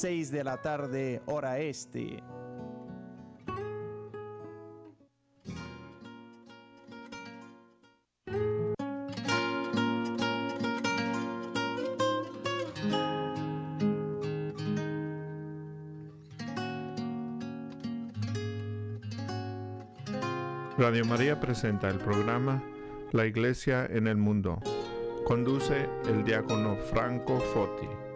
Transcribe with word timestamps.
6 0.00 0.30
de 0.30 0.44
la 0.44 0.56
tarde, 0.56 1.20
hora 1.26 1.58
este. 1.58 2.22
Radio 20.78 21.04
María 21.04 21.38
presenta 21.38 21.90
el 21.90 21.98
programa 21.98 22.62
La 23.12 23.26
Iglesia 23.26 23.84
en 23.84 24.06
el 24.06 24.16
Mundo. 24.16 24.62
Conduce 25.26 25.86
el 26.08 26.24
diácono 26.24 26.76
Franco 26.90 27.38
Foti. 27.38 28.09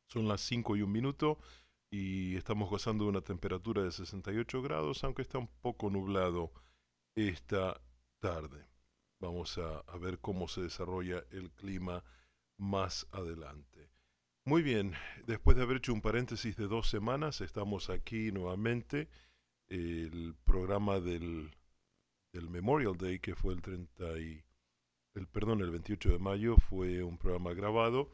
Son 0.07 0.27
las 0.27 0.41
5 0.41 0.75
y 0.75 0.83
un 0.83 0.91
minuto 0.91 1.39
y 1.93 2.35
estamos 2.37 2.71
gozando 2.71 3.03
de 3.03 3.11
una 3.11 3.21
temperatura 3.21 3.83
de 3.83 3.91
68 3.91 4.63
grados, 4.63 5.03
aunque 5.03 5.21
está 5.21 5.37
un 5.37 5.47
poco 5.61 5.91
nublado 5.91 6.51
esta 7.13 7.79
tarde. 8.19 8.65
Vamos 9.19 9.59
a, 9.59 9.83
ver 9.99 10.17
cómo 10.17 10.47
se 10.47 10.61
desarrolla 10.61 11.23
el 11.29 11.51
clima 11.51 12.03
más 12.57 13.05
adelante. 13.11 13.91
Muy 14.43 14.63
bien, 14.63 14.93
después 15.27 15.55
de 15.55 15.61
haber 15.61 15.77
hecho 15.77 15.93
un 15.93 16.01
paréntesis 16.01 16.57
de 16.57 16.67
dos 16.67 16.89
semanas, 16.89 17.41
estamos 17.41 17.91
aquí 17.91 18.31
nuevamente. 18.31 19.07
El 19.69 20.35
programa 20.45 20.99
del, 20.99 21.51
del 22.33 22.49
Memorial 22.49 22.97
Day, 22.97 23.19
que 23.19 23.35
fue 23.35 23.53
el 23.53 23.61
30 23.61 24.17
y, 24.17 24.43
el, 25.13 25.27
perdón, 25.27 25.61
el 25.61 25.69
28 25.69 26.09
de 26.09 26.17
mayo, 26.17 26.55
fue 26.57 27.03
un 27.03 27.19
programa 27.19 27.53
grabado. 27.53 28.09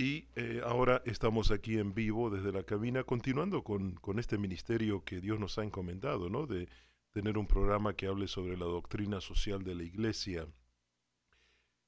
Y 0.00 0.28
eh, 0.34 0.62
ahora 0.64 1.02
estamos 1.04 1.50
aquí 1.50 1.76
en 1.76 1.92
vivo 1.92 2.30
desde 2.30 2.52
la 2.52 2.62
cabina, 2.62 3.04
continuando 3.04 3.62
con, 3.62 3.96
con 3.96 4.18
este 4.18 4.38
ministerio 4.38 5.04
que 5.04 5.20
Dios 5.20 5.38
nos 5.38 5.58
ha 5.58 5.62
encomendado, 5.62 6.30
¿no? 6.30 6.46
De 6.46 6.70
tener 7.12 7.36
un 7.36 7.46
programa 7.46 7.92
que 7.92 8.06
hable 8.06 8.26
sobre 8.26 8.56
la 8.56 8.64
doctrina 8.64 9.20
social 9.20 9.62
de 9.62 9.74
la 9.74 9.82
iglesia. 9.82 10.48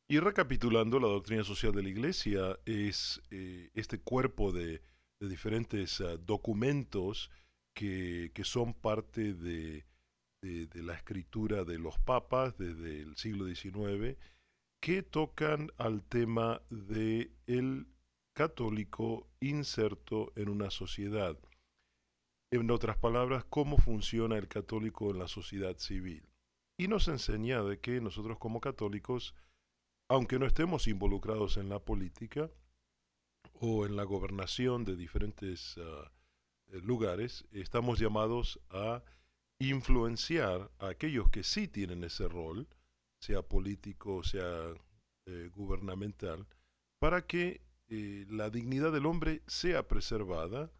Y 0.08 0.18
recapitulando, 0.18 1.00
la 1.00 1.08
doctrina 1.08 1.42
social 1.42 1.72
de 1.72 1.84
la 1.84 1.88
iglesia 1.88 2.58
es 2.66 3.22
eh, 3.30 3.70
este 3.72 3.98
cuerpo 3.98 4.52
de, 4.52 4.82
diferentes 5.18 5.98
uh, 6.00 6.18
documentos 6.18 7.30
que, 7.74 8.30
que, 8.34 8.44
son 8.44 8.74
parte 8.74 9.32
de, 9.32 9.86
de, 10.42 10.66
de, 10.66 10.82
la 10.82 10.92
escritura 10.92 11.64
de 11.64 11.78
los 11.78 11.98
papas 11.98 12.58
desde 12.58 13.00
el 13.00 13.16
siglo 13.16 13.46
XIX, 13.46 14.18
que 14.82 15.02
tocan 15.02 15.70
al 15.78 16.02
tema 16.02 16.60
de 16.68 17.30
católico 18.34 19.28
inserto 19.40 20.32
en 20.36 20.48
una 20.48 20.70
sociedad. 20.70 21.38
En 22.50 22.70
otras 22.70 22.96
palabras, 22.96 23.44
cómo 23.44 23.78
funciona 23.78 24.36
el 24.36 24.48
católico 24.48 25.10
en 25.10 25.18
la 25.18 25.28
sociedad 25.28 25.76
civil. 25.78 26.28
Y 26.78 26.88
nos 26.88 27.08
enseña 27.08 27.62
de 27.62 27.80
que 27.80 28.00
nosotros 28.00 28.38
como 28.38 28.60
católicos, 28.60 29.34
aunque 30.10 30.38
no 30.38 30.46
estemos 30.46 30.88
involucrados 30.88 31.56
en 31.56 31.68
la 31.68 31.78
política 31.78 32.50
o 33.54 33.86
en 33.86 33.96
la 33.96 34.04
gobernación 34.04 34.84
de 34.84 34.96
diferentes 34.96 35.76
uh, 35.76 36.08
lugares, 36.82 37.46
estamos 37.52 37.98
llamados 37.98 38.60
a 38.70 39.02
influenciar 39.60 40.70
a 40.78 40.88
aquellos 40.88 41.30
que 41.30 41.44
sí 41.44 41.68
tienen 41.68 42.04
ese 42.04 42.28
rol, 42.28 42.68
sea 43.20 43.42
político, 43.42 44.24
sea 44.24 44.74
eh, 45.26 45.50
gubernamental, 45.54 46.46
para 47.00 47.26
que 47.26 47.60
eh, 47.94 48.24
la 48.30 48.48
dignidad 48.48 48.90
del 48.90 49.04
hombre 49.04 49.42
sea 49.46 49.86
preservada, 49.86 50.72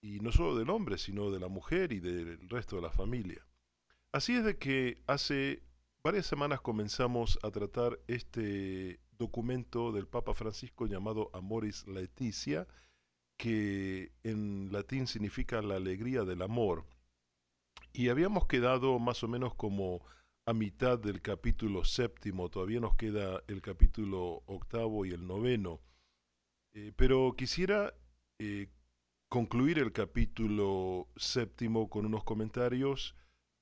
y 0.00 0.20
no 0.20 0.32
solo 0.32 0.56
del 0.56 0.70
hombre, 0.70 0.96
sino 0.96 1.30
de 1.30 1.40
la 1.40 1.48
mujer 1.48 1.92
y 1.92 2.00
del 2.00 2.48
resto 2.48 2.76
de 2.76 2.82
la 2.82 2.90
familia. 2.90 3.46
Así 4.12 4.34
es 4.34 4.44
de 4.44 4.56
que 4.56 5.02
hace 5.06 5.62
varias 6.02 6.24
semanas 6.24 6.62
comenzamos 6.62 7.38
a 7.42 7.50
tratar 7.50 8.00
este 8.06 8.98
documento 9.18 9.92
del 9.92 10.06
Papa 10.06 10.32
Francisco 10.32 10.86
llamado 10.86 11.30
Amoris 11.34 11.86
Laetitia, 11.86 12.66
que 13.36 14.10
en 14.22 14.72
latín 14.72 15.06
significa 15.06 15.60
la 15.60 15.76
alegría 15.76 16.22
del 16.24 16.40
amor. 16.40 16.86
Y 17.92 18.08
habíamos 18.08 18.46
quedado 18.46 18.98
más 18.98 19.22
o 19.22 19.28
menos 19.28 19.54
como 19.54 20.00
a 20.46 20.54
mitad 20.54 20.98
del 20.98 21.20
capítulo 21.20 21.84
séptimo, 21.84 22.48
todavía 22.48 22.80
nos 22.80 22.96
queda 22.96 23.42
el 23.48 23.60
capítulo 23.60 24.42
octavo 24.46 25.04
y 25.04 25.10
el 25.10 25.26
noveno. 25.26 25.82
Eh, 26.74 26.92
pero 26.96 27.34
quisiera 27.36 27.94
eh, 28.38 28.68
concluir 29.28 29.78
el 29.78 29.92
capítulo 29.92 31.08
séptimo 31.16 31.88
con 31.88 32.06
unos 32.06 32.24
comentarios, 32.24 33.16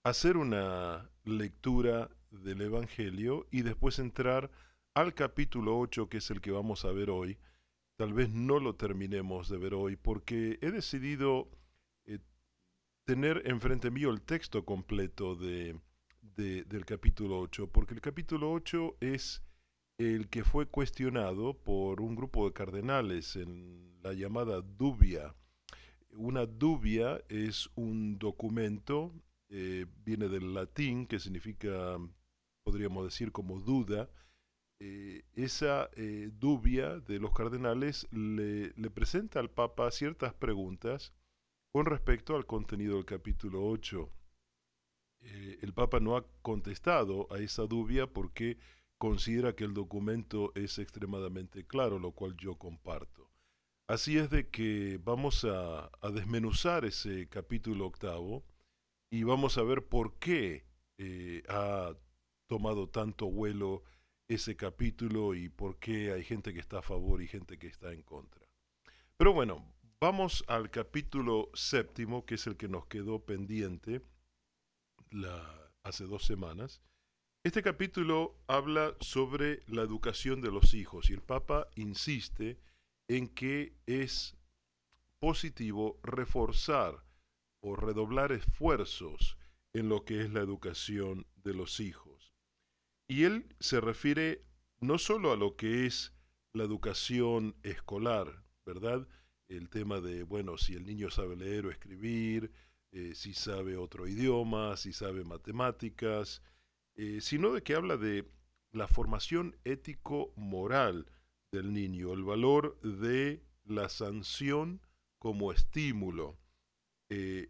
hacer 0.05 0.37
una 0.37 1.11
lectura 1.25 2.11
del 2.31 2.63
Evangelio 2.63 3.47
y 3.51 3.63
después 3.63 3.99
entrar 3.99 4.51
al 4.95 5.15
capítulo 5.15 5.79
8, 5.79 6.09
que 6.09 6.19
es 6.19 6.31
el 6.31 6.41
que 6.41 6.51
vamos 6.51 6.85
a 6.85 6.93
ver 6.93 7.11
hoy. 7.11 7.39
Tal 7.97 8.13
vez 8.13 8.31
no 8.31 8.61
lo 8.61 8.75
terminemos 8.77 9.49
de 9.49 9.59
ver 9.59 9.75
hoy 9.75 9.97
porque 9.97 10.59
he 10.61 10.71
decidido 10.71 11.49
eh, 12.05 12.19
tener 13.05 13.43
enfrente 13.47 13.91
mío 13.91 14.11
el 14.11 14.23
texto 14.23 14.65
completo 14.65 15.35
de, 15.35 15.79
de, 16.21 16.65
del 16.65 16.85
capítulo 16.85 17.41
8, 17.41 17.69
porque 17.69 17.95
el 17.95 18.01
capítulo 18.01 18.53
8 18.53 18.97
es 19.01 19.46
el 19.99 20.29
que 20.29 20.45
fue 20.45 20.67
cuestionado 20.67 21.55
por 21.55 22.01
un 22.01 22.17
grupo 22.17 22.47
de 22.47 22.53
cardenales 22.53 23.37
en 23.37 23.99
la 24.03 24.13
llamada 24.13 24.61
dubia. 24.61 25.35
Una 26.11 26.47
dubia 26.47 27.23
es 27.29 27.71
un 27.77 28.19
documento, 28.19 29.13
eh, 29.49 29.87
viene 30.05 30.29
del 30.29 30.55
latín, 30.55 31.07
que 31.07 31.19
significa, 31.19 31.99
podríamos 32.65 33.05
decir, 33.05 33.33
como 33.33 33.61
duda. 33.61 34.11
Eh, 34.81 35.25
esa 35.33 35.89
eh, 35.97 36.31
dubia 36.33 37.01
de 37.01 37.19
los 37.19 37.33
cardenales 37.33 38.07
le, 38.13 38.71
presenta 38.91 39.41
al 39.41 39.51
Papa 39.51 39.91
ciertas 39.91 40.35
preguntas 40.35 41.15
con 41.73 41.87
respecto 41.87 42.37
al 42.37 42.45
contenido 42.45 42.97
del 42.97 43.07
capítulo 43.07 43.67
8. 43.67 44.11
el 45.63 45.73
Papa 45.73 45.99
no 46.01 46.17
ha 46.17 46.27
contestado 46.43 47.27
a 47.33 47.39
esa 47.39 47.65
dubia 47.65 48.07
porque 48.07 48.59
considera 48.99 49.55
que 49.55 49.65
el 49.65 49.75
documento 49.75 50.53
es 50.55 50.79
extremadamente 50.79 51.67
claro, 51.67 51.99
lo 51.99 52.13
cual 52.13 52.37
yo 52.37 52.57
comparto. 52.57 53.31
Así 53.89 54.19
es 54.19 54.31
de 54.31 54.49
que 54.49 54.99
vamos 55.03 55.45
a, 55.45 55.91
desmenuzar 56.13 56.85
ese 56.85 57.29
capítulo 57.29 57.87
octavo 57.87 58.45
y 59.11 59.23
vamos 59.23 59.59
a 59.59 59.63
ver 59.63 59.87
por 59.87 60.19
qué 60.19 60.67
eh, 60.99 61.43
ha 61.49 61.95
tomado 62.49 62.89
tanto 62.89 63.31
vuelo 63.31 63.85
ese 64.29 64.57
capítulo 64.57 65.35
y 65.35 65.49
por 65.49 65.79
qué 65.79 66.11
hay 66.11 66.25
gente 66.25 66.53
que 66.53 66.59
está 66.59 66.79
a 66.79 66.83
favor 66.83 67.23
y 67.23 67.29
gente 67.29 67.59
que 67.59 67.69
está 67.69 67.93
en 67.93 68.03
contra. 68.03 68.45
Pero 69.17 69.33
bueno, 69.33 69.65
vamos 70.01 70.45
al 70.49 70.71
capítulo 70.71 71.51
séptimo, 71.55 72.27
que 72.27 72.35
es 72.35 72.47
el 72.47 72.57
que 72.57 72.69
nos 72.69 72.87
quedó 72.87 73.25
pendiente 73.25 74.03
hace 75.85 76.05
dos 76.05 76.25
semanas. 76.25 76.83
Este 77.47 77.63
capítulo 77.63 78.35
habla 78.49 78.97
sobre 78.99 79.63
la 79.69 79.83
educación 79.83 80.41
de 80.41 80.51
los 80.51 80.75
hijos 80.75 81.11
y 81.11 81.13
el 81.13 81.21
Papa 81.21 81.69
insiste 81.77 82.59
en 83.07 83.29
que 83.29 83.73
es 83.87 84.37
positivo 85.21 86.01
reforzar 86.03 87.05
o 87.61 87.77
redoblar 87.77 88.33
esfuerzos 88.33 89.39
en 89.75 89.89
lo 89.89 90.05
que 90.05 90.23
es 90.23 90.33
la 90.33 90.41
educación 90.41 91.25
de 91.45 91.55
los 91.55 91.79
hijos. 91.79 92.33
Y 93.07 93.23
él 93.23 93.47
se 93.61 93.81
refiere 93.81 94.43
no 94.81 94.99
solo 94.99 95.31
a 95.31 95.37
lo 95.37 95.55
que 95.55 95.87
es 95.87 96.13
la 96.53 96.65
educación 96.65 97.55
escolar, 97.63 98.43
¿verdad? 98.65 99.07
El 99.47 99.69
tema 99.69 100.01
de, 100.01 100.25
bueno, 100.25 100.59
si 100.59 100.75
el 100.75 100.85
niño 100.85 101.13
sabe 101.13 101.37
leer 101.37 101.67
o 101.67 101.71
escribir, 101.71 102.51
eh, 102.91 103.15
si 103.15 103.35
sabe 103.35 103.77
otro 103.77 104.09
idioma, 104.09 104.77
si 104.77 104.93
sabe 104.93 105.23
matemáticas, 105.23 106.43
eh, 106.97 107.21
sino 107.21 107.53
de 107.53 107.63
que 107.63 107.75
habla 107.75 107.97
de 107.97 108.29
la 108.73 108.89
formación 108.89 109.57
ético-moral 109.65 111.11
del 111.53 111.73
niño, 111.73 112.13
el 112.13 112.25
valor 112.25 112.81
de 112.81 113.43
la 113.65 113.89
sanción 113.89 114.81
como 115.19 115.53
estímulo, 115.53 116.39
eh, 117.09 117.49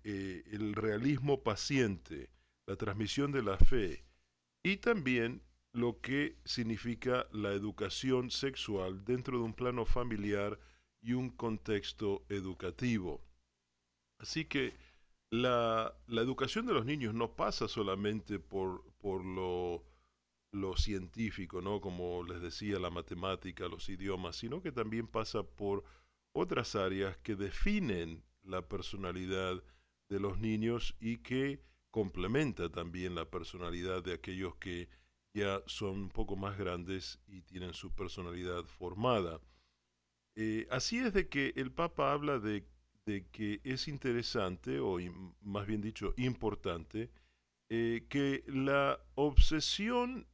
el 0.53 0.75
realismo 0.75 1.43
paciente, 1.43 2.31
la 2.67 2.77
transmisión 2.77 3.33
de 3.33 3.43
la 3.43 3.57
fe 3.59 4.05
y 4.63 4.77
también 4.79 5.43
lo 5.73 6.01
que 6.01 6.39
significa 6.45 7.29
la 7.33 7.53
educación 7.53 8.31
sexual 8.31 9.05
dentro 9.05 9.39
de 9.39 9.45
un 9.45 9.55
plano 9.55 9.85
familiar 9.85 10.59
y 11.03 11.13
un 11.13 11.31
contexto 11.31 12.25
educativo. 12.29 13.23
Así 14.19 14.47
que 14.47 14.75
la, 15.31 15.95
educación 16.09 16.67
de 16.67 16.75
los 16.75 16.85
niños 16.85 17.15
no 17.15 17.35
pasa 17.35 17.69
solamente 17.69 18.39
por, 18.39 18.85
por 18.99 19.25
lo, 19.25 19.85
lo, 20.53 20.77
científico, 20.77 21.61
¿no? 21.61 21.81
como 21.81 22.25
les 22.25 22.41
decía, 22.41 22.79
la 22.79 22.91
matemática, 22.91 23.69
los 23.69 23.89
idiomas, 23.89 24.37
sino 24.37 24.63
que 24.63 24.73
también 24.73 25.07
pasa 25.07 25.43
por 25.43 25.85
otras 26.33 26.77
áreas 26.77 27.17
que 27.19 27.35
definen 27.35 28.23
la 28.43 28.63
personalidad 28.69 29.63
de 30.09 30.21
los 30.21 30.39
niños 30.39 30.95
y 31.01 31.19
que 31.19 31.61
complementa 31.91 32.71
también 32.71 33.15
la 33.15 33.25
personalidad 33.31 34.05
de 34.05 34.13
aquellos 34.13 34.55
que 34.57 34.89
ya 35.35 35.63
son 35.67 35.99
un 35.99 36.09
poco 36.09 36.37
más 36.37 36.57
grandes 36.57 37.21
y 37.27 37.43
tienen 37.43 37.75
su 37.75 37.95
personalidad 37.95 38.65
formada. 38.65 39.41
Eh, 40.35 40.67
así 40.71 40.99
es 40.99 41.13
de 41.13 41.29
que 41.29 41.53
el 41.57 41.73
Papa 41.73 42.13
habla 42.13 42.39
de, 42.39 42.67
que 43.07 43.61
es 43.63 43.89
interesante, 43.89 44.81
o 44.81 44.99
más 45.43 45.67
bien 45.67 45.81
dicho, 45.81 46.13
importante, 46.17 47.11
eh, 47.71 48.07
que 48.09 48.45
la 48.49 49.01
obsesión 49.15 50.27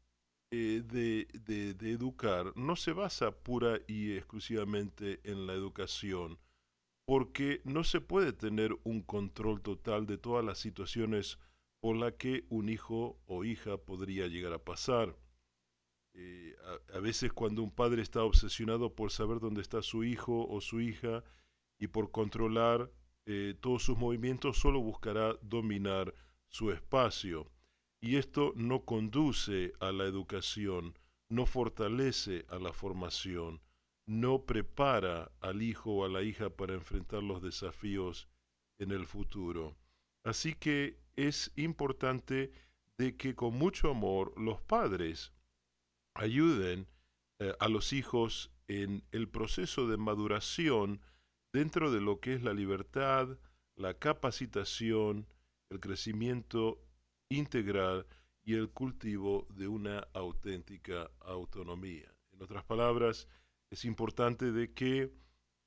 eh, 0.51 0.83
de, 0.85 1.29
de, 1.75 1.91
educar 1.91 2.53
no 2.57 2.77
se 2.77 2.93
basa 2.93 3.31
pura 3.31 3.79
y 3.87 4.13
exclusivamente 4.13 5.21
en 5.25 5.47
la 5.47 5.55
educación, 5.55 6.39
porque 7.07 7.61
no 7.65 7.85
se 7.85 8.01
puede 8.01 8.33
tener 8.33 8.77
un 8.85 9.03
control 9.03 9.61
total 9.63 10.07
de 10.07 10.19
todas 10.19 10.45
las 10.45 10.59
situaciones 10.59 11.39
por 11.81 11.97
la 11.97 12.13
que 12.13 12.45
un 12.49 12.69
hijo 12.69 13.19
o 13.27 13.45
hija 13.45 13.77
podría 13.77 14.29
llegar 14.29 14.53
a 14.53 14.65
pasar. 14.65 15.17
Eh, 16.15 16.55
a, 16.95 16.99
veces 17.01 17.33
cuando 17.33 17.63
un 17.63 17.71
padre 17.71 18.03
está 18.03 18.23
obsesionado 18.23 18.95
por 18.95 19.11
saber 19.11 19.41
dónde 19.41 19.63
está 19.63 19.83
su 19.83 20.05
hijo 20.05 20.47
o 20.49 20.61
su 20.61 20.81
hija 20.81 21.25
y 21.83 21.89
por 21.89 22.13
controlar 22.13 22.93
eh, 23.27 23.57
todos 23.61 23.83
sus 23.83 23.99
movimientos, 23.99 24.57
solo 24.57 24.81
buscará 24.81 25.35
dominar 25.43 26.15
su 26.49 26.71
espacio. 26.71 27.51
Y 28.01 28.19
esto 28.19 28.53
no 28.55 28.85
conduce 28.85 29.73
a 29.81 29.91
la 29.91 30.05
educación, 30.05 30.97
no 31.29 31.45
fortalece 31.45 32.47
a 32.51 32.61
la 32.61 32.73
formación, 32.73 33.61
no 34.07 34.45
prepara 34.47 35.33
al 35.41 35.61
hijo 35.61 35.91
o 35.91 36.05
a 36.05 36.09
la 36.09 36.23
hija 36.23 36.51
para 36.51 36.75
enfrentar 36.75 37.25
los 37.25 37.43
desafíos 37.43 38.29
en 38.79 38.93
el 38.93 39.05
futuro. 39.05 39.77
Así 40.23 40.55
que 40.55 41.01
es 41.17 41.51
importante 41.57 42.53
de 42.97 43.17
que 43.17 43.35
con 43.35 43.59
mucho 43.59 43.91
amor 43.91 44.41
los 44.41 44.61
padres 44.61 45.33
ayuden 46.15 46.87
eh, 47.41 47.53
a 47.59 47.69
los 47.69 47.93
hijos 47.93 48.53
en 48.69 49.03
el 49.11 49.29
proceso 49.29 49.89
de 49.89 49.97
maduración 49.97 51.01
dentro 51.53 51.91
de 51.91 52.01
lo 52.01 52.21
que 52.21 52.35
es 52.35 52.43
la 52.43 52.55
libertad, 52.55 53.39
la 53.77 53.95
capacitación, 53.95 55.27
el 55.71 55.81
crecimiento 55.81 56.81
integral 57.29 58.07
y 58.45 58.55
el 58.55 58.71
cultivo 58.71 59.47
de 59.51 59.69
una 59.69 60.07
auténtica 60.13 61.11
autonomía. 61.21 62.13
En 62.33 62.43
otras 62.43 62.65
palabras, 62.65 63.29
es 63.71 63.85
importante 63.85 64.53
de 64.53 64.73
que 64.73 65.13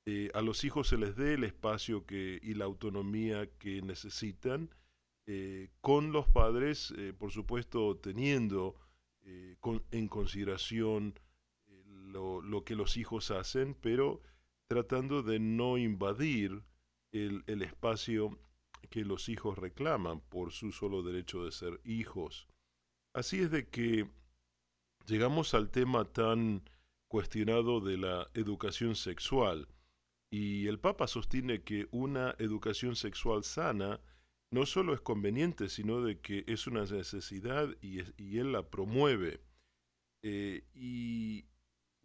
eh, 0.04 0.30
a 0.34 0.40
los 0.40 0.62
hijos 0.62 0.88
se 0.88 0.98
les 0.98 1.16
dé 1.16 1.34
el 1.34 1.44
espacio 1.44 2.04
y 2.08 2.54
la 2.54 2.64
autonomía 2.64 3.48
que 3.58 3.82
necesitan, 3.82 4.70
eh, 5.26 5.70
con 5.80 6.12
los 6.12 6.28
padres, 6.28 6.94
eh, 6.96 7.12
por 7.12 7.32
supuesto, 7.32 7.96
teniendo 7.96 8.76
en 9.90 10.06
consideración 10.06 11.18
lo, 11.66 12.62
que 12.64 12.76
los 12.76 12.96
hijos 12.96 13.32
hacen, 13.32 13.74
pero 13.74 14.22
tratando 14.68 15.22
de 15.22 15.38
no 15.38 15.78
invadir 15.78 16.62
el, 17.12 17.44
el 17.46 17.62
espacio 17.62 18.38
que 18.90 19.04
los 19.04 19.28
hijos 19.28 19.58
reclaman 19.58 20.20
por 20.20 20.52
su 20.52 20.72
solo 20.72 21.02
derecho 21.02 21.44
de 21.44 21.52
ser 21.52 21.80
hijos. 21.84 22.46
Así 23.14 23.40
es 23.40 23.50
de 23.50 23.68
que 23.68 24.08
llegamos 25.06 25.54
al 25.54 25.70
tema 25.70 26.04
tan 26.04 26.62
cuestionado 27.08 27.80
de 27.80 27.96
la 27.96 28.30
educación 28.34 28.96
sexual. 28.96 29.68
Y 30.30 30.66
el 30.66 30.78
Papa 30.78 31.06
sostiene 31.06 31.62
que 31.62 31.88
una 31.92 32.34
educación 32.38 32.96
sexual 32.96 33.44
sana 33.44 34.00
no 34.50 34.66
solo 34.66 34.94
es 34.94 35.00
conveniente, 35.00 35.68
sino 35.68 36.02
de 36.02 36.20
que 36.20 36.44
es 36.46 36.66
una 36.66 36.84
necesidad 36.84 37.68
y, 37.80 38.00
él 38.38 38.52
la 38.52 38.68
promueve. 38.68 39.40
Eh, 40.22 40.64
y, 40.74 41.44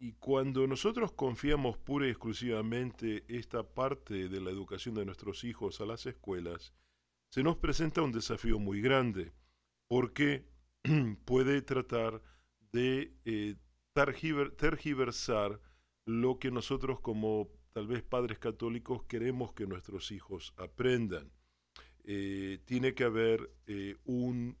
y, 0.02 0.14
cuando 0.14 0.66
nosotros 0.66 1.12
confiamos 1.12 1.78
pura 1.78 2.08
y 2.08 2.10
exclusivamente 2.10 3.24
esta 3.28 3.62
parte 3.62 4.28
de 4.28 4.40
la 4.40 4.50
educación 4.50 4.96
de 4.96 5.04
nuestros 5.04 5.44
hijos 5.44 5.80
a 5.80 5.86
las 5.86 6.06
escuelas, 6.06 6.74
se 7.30 7.44
nos 7.44 7.56
presenta 7.56 8.02
un 8.02 8.10
desafío 8.10 8.58
muy 8.58 8.80
grande, 8.80 9.32
porque 9.88 10.44
puede 11.24 11.62
tratar 11.62 12.20
de 12.72 13.14
eh, 13.24 13.54
tergiversar 14.56 15.60
lo 16.04 16.40
que 16.40 16.50
nosotros 16.50 17.00
como 17.00 17.48
tal 17.72 17.86
vez 17.86 18.02
padres 18.02 18.40
católicos 18.40 19.04
queremos 19.04 19.52
que 19.52 19.68
nuestros 19.68 20.10
hijos 20.10 20.52
aprendan. 20.56 21.30
Eh, 22.02 22.58
tiene 22.64 22.94
que 22.94 23.04
haber 23.04 23.54
eh, 23.66 23.94
un 24.04 24.58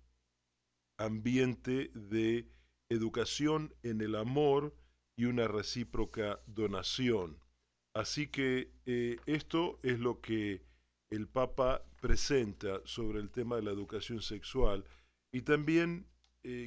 ambiente 0.98 1.90
de 1.94 2.48
educación 2.88 3.74
en 3.82 4.02
el 4.02 4.14
amor 4.14 4.72
y 5.16 5.26
una 5.26 5.48
recíproca 5.48 6.40
donación. 6.46 7.38
Así 7.94 8.26
que 8.28 8.70
eh, 8.86 9.16
esto 9.26 9.78
es 9.82 9.98
lo 9.98 10.20
que 10.20 10.62
el 11.10 11.28
Papa 11.28 11.84
presenta 12.00 12.80
sobre 12.84 13.20
el 13.20 13.30
tema 13.30 13.56
de 13.56 13.62
la 13.62 13.70
educación 13.70 14.22
sexual 14.22 14.84
y 15.32 15.42
también 15.42 16.06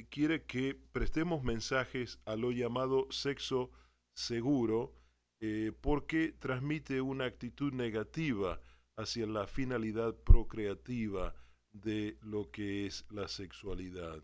quiere 0.08 0.44
que 0.44 0.74
prestemos 0.92 1.42
mensajes 1.42 2.18
a 2.24 2.34
lo 2.34 2.50
llamado 2.50 3.08
sexo 3.10 3.70
seguro, 4.16 4.94
eh, 5.40 5.72
porque 5.80 6.32
transmite 6.38 7.00
una 7.00 7.26
actitud 7.26 7.72
negativa 7.72 8.58
hacia 8.96 9.26
la 9.26 9.46
finalidad 9.46 10.14
procreativa 10.14 11.34
de 11.72 12.16
lo 12.22 12.50
que 12.50 12.86
es 12.86 13.04
la 13.10 13.28
sexualidad. 13.28 14.22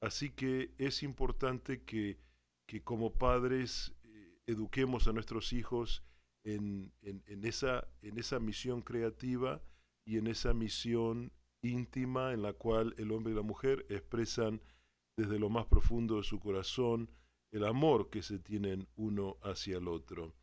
Así 0.00 0.30
que 0.30 0.72
es 0.78 1.02
importante 1.02 1.82
que, 1.82 2.18
como 2.84 3.12
padres 3.12 3.94
eh, 4.04 4.38
eduquemos 4.46 5.06
a 5.06 5.12
nuestros 5.12 5.52
hijos 5.52 6.02
en, 6.44 6.92
esa, 7.42 7.88
en 8.02 8.18
esa 8.18 8.38
misión 8.38 8.82
creativa 8.82 9.60
y 10.04 10.18
en 10.18 10.28
esa 10.28 10.54
misión 10.54 11.32
íntima 11.62 12.32
en 12.32 12.42
la 12.42 12.52
cual 12.52 12.94
el 12.98 13.10
hombre 13.10 13.32
y 13.32 13.36
la 13.36 13.42
mujer 13.42 13.84
expresan 13.88 14.60
desde 15.16 15.38
lo 15.38 15.48
más 15.48 15.66
profundo 15.66 16.16
de 16.18 16.22
su 16.22 16.38
corazón 16.38 17.10
el 17.50 17.64
amor 17.64 18.10
que 18.10 18.22
se 18.22 18.38
tienen 18.38 18.86
uno 18.96 19.38
hacia 19.42 19.78
el 19.78 19.88
otro. 19.88 20.34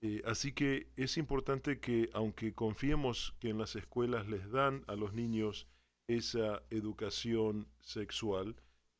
Eh, 0.00 0.22
así 0.26 0.52
que 0.52 0.92
es 0.96 1.16
importante 1.16 1.80
que, 1.80 2.10
aunque 2.12 2.54
confiemos 2.54 3.34
que 3.40 3.50
en 3.50 3.58
las 3.58 3.74
escuelas 3.76 4.28
les 4.28 4.50
dan 4.50 4.84
a 4.86 4.96
los 4.96 5.14
niños 5.14 5.66
esa 6.06 6.62
educación 6.70 7.66
sexual, 7.80 8.56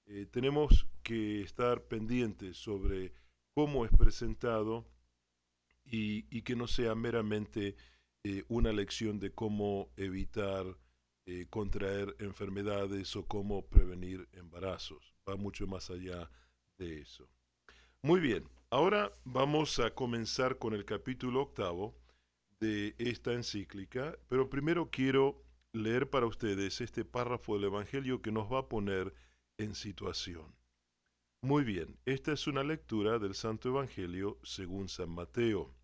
eh, 0.07 0.27
tenemos 0.31 0.87
que 1.03 1.43
estar 1.43 1.83
pendientes 1.85 2.57
sobre 2.57 3.13
cómo 3.55 3.85
es 3.85 3.93
presentado 3.93 4.87
y, 5.85 6.43
que 6.43 6.57
no 6.57 6.67
sea 6.67 6.95
meramente 6.95 7.77
eh, 8.25 8.45
una 8.49 8.73
lección 8.73 9.19
de 9.21 9.33
cómo 9.33 9.91
evitar 9.97 10.67
contraer 11.49 12.15
enfermedades 12.19 13.17
o 13.17 13.25
cómo 13.25 13.67
prevenir 13.67 14.29
embarazos. 14.33 15.15
Va 15.27 15.37
mucho 15.37 15.67
más 15.67 15.89
allá 15.89 16.31
de 16.77 17.01
eso. 17.01 17.27
Muy 18.03 18.21
bien, 18.21 18.47
Ahora 18.75 19.13
vamos 19.23 19.79
a 19.79 19.95
comenzar 19.95 20.59
con 20.59 20.75
el 20.75 20.85
capítulo 20.85 21.43
octavo 21.43 21.95
de 22.59 22.97
esta 22.99 23.33
encíclica, 23.33 24.19
pero 24.27 24.51
primero 24.51 24.91
quiero 24.91 25.45
leer 25.73 26.11
para 26.11 26.27
ustedes 26.27 26.81
este 26.81 27.05
párrafo 27.05 27.55
del 27.55 27.67
Evangelio 27.67 28.21
que 28.21 28.33
nos 28.33 28.53
va 28.53 28.59
a 28.59 28.69
poner 28.69 29.15
en 29.59 29.75
situación. 29.75 30.55
Muy 31.43 31.65
bien, 31.65 31.99
esta 32.07 32.33
es 32.33 32.47
una 32.47 32.63
lectura 32.63 33.19
del 33.19 33.35
Santo 33.35 33.69
Evangelio 33.69 34.39
según 34.43 34.89
San 34.89 35.11
Mateo. 35.11 35.75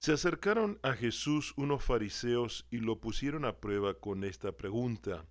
Se 0.00 0.12
acercaron 0.12 0.78
a 0.82 0.94
Jesús 0.94 1.54
unos 1.56 1.84
fariseos 1.84 2.66
y 2.70 2.78
lo 2.78 3.00
pusieron 3.00 3.44
a 3.44 3.60
prueba 3.60 3.94
con 4.00 4.24
esta 4.24 4.56
pregunta. 4.56 5.26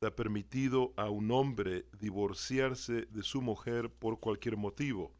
¿Está 0.00 0.14
permitido 0.16 0.94
a 0.96 1.10
un 1.10 1.30
hombre 1.30 1.86
divorciarse 1.98 3.06
de 3.06 3.22
su 3.22 3.40
mujer 3.40 3.92
por 3.92 4.20
cualquier 4.20 4.56
motivo? 4.56 5.16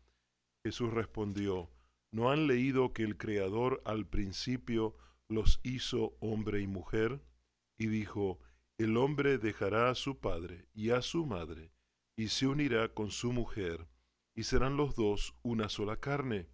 Jesús 0.64 0.92
respondió, 0.92 1.70
¿no 2.12 2.30
han 2.30 2.46
leído 2.46 2.92
que 2.92 3.02
el 3.02 3.16
Creador 3.16 3.82
al 3.84 4.06
principio 4.06 4.96
los 5.28 5.60
hizo 5.62 6.16
hombre 6.20 6.60
y 6.60 6.66
mujer? 6.66 7.22
Y 7.78 7.86
dijo, 7.86 8.40
el 8.78 8.96
hombre 8.96 9.38
dejará 9.38 9.90
a 9.90 9.94
su 9.94 10.18
padre 10.18 10.66
y 10.74 10.90
a 10.90 11.02
su 11.02 11.26
madre, 11.26 11.72
y 12.16 12.28
se 12.28 12.46
unirá 12.46 12.92
con 12.92 13.10
su 13.10 13.32
mujer, 13.32 13.88
y 14.36 14.44
serán 14.44 14.76
los 14.76 14.94
dos 14.94 15.34
una 15.42 15.68
sola 15.68 15.96
carne 15.96 16.48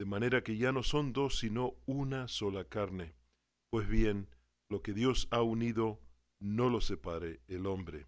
de 0.00 0.06
manera 0.06 0.42
que 0.42 0.56
ya 0.56 0.72
no 0.72 0.82
son 0.82 1.12
dos, 1.12 1.40
sino 1.40 1.74
una 1.84 2.26
sola 2.26 2.64
carne. 2.64 3.14
Pues 3.70 3.86
bien, 3.86 4.30
lo 4.70 4.80
que 4.80 4.94
Dios 4.94 5.28
ha 5.30 5.42
unido, 5.42 6.00
no 6.40 6.70
lo 6.70 6.80
separe 6.80 7.42
el 7.48 7.66
hombre. 7.66 8.06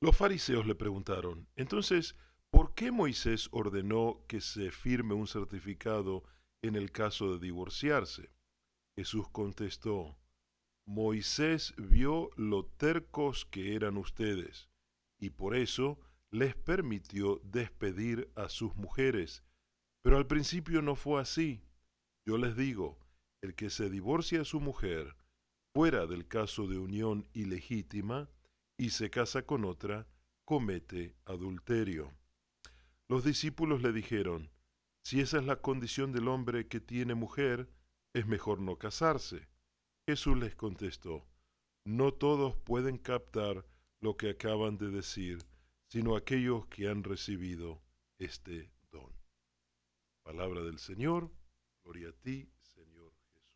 Los 0.00 0.16
fariseos 0.16 0.66
le 0.66 0.74
preguntaron, 0.74 1.46
entonces, 1.56 2.16
¿por 2.48 2.72
qué 2.72 2.90
Moisés 2.90 3.50
ordenó 3.52 4.24
que 4.28 4.40
se 4.40 4.70
firme 4.70 5.12
un 5.12 5.26
certificado 5.26 6.24
en 6.62 6.74
el 6.74 6.90
caso 6.90 7.34
de 7.34 7.38
divorciarse? 7.38 8.30
Jesús 8.96 9.28
contestó, 9.28 10.16
Moisés 10.86 11.74
vio 11.76 12.30
lo 12.36 12.64
tercos 12.64 13.44
que 13.44 13.74
eran 13.74 13.96
ustedes, 13.96 14.70
y 15.18 15.30
por 15.30 15.54
eso 15.54 15.98
les 16.30 16.54
permitió 16.54 17.40
despedir 17.44 18.30
a 18.34 18.48
sus 18.48 18.74
mujeres 18.76 19.42
pero 20.06 20.18
al 20.18 20.28
principio 20.28 20.82
no 20.82 20.94
fue 20.94 21.20
así. 21.20 21.60
Yo 22.24 22.38
les 22.38 22.56
digo, 22.56 22.96
el 23.42 23.56
que 23.56 23.70
se 23.70 23.90
divorcia 23.90 24.42
a 24.42 24.44
su 24.44 24.60
mujer 24.60 25.16
fuera 25.74 26.06
del 26.06 26.28
caso 26.28 26.68
de 26.68 26.78
unión 26.78 27.28
ilegítima 27.32 28.30
y 28.78 28.90
se 28.90 29.10
casa 29.10 29.42
con 29.42 29.64
otra, 29.64 30.06
comete 30.44 31.16
adulterio. 31.24 32.12
Los 33.08 33.24
discípulos 33.24 33.82
le 33.82 33.92
dijeron, 33.92 34.48
si 35.02 35.18
esa 35.18 35.38
es 35.38 35.44
la 35.44 35.60
condición 35.60 36.12
del 36.12 36.28
hombre 36.28 36.68
que 36.68 36.78
tiene 36.78 37.16
mujer, 37.16 37.68
es 38.14 38.28
mejor 38.28 38.60
no 38.60 38.78
casarse. 38.78 39.48
Jesús 40.06 40.36
les 40.38 40.54
contestó, 40.54 41.26
no 41.84 42.14
todos 42.14 42.56
pueden 42.56 42.98
captar 42.98 43.66
lo 44.00 44.16
que 44.16 44.30
acaban 44.30 44.78
de 44.78 44.90
decir, 44.90 45.38
sino 45.88 46.16
aquellos 46.16 46.66
que 46.66 46.88
han 46.88 47.02
recibido 47.02 47.82
este 48.18 48.70
Palabra 50.26 50.60
del 50.62 50.80
Señor, 50.80 51.30
gloria 51.84 52.08
a 52.08 52.12
ti, 52.12 52.50
Señor 52.74 53.12
Jesús. 53.32 53.46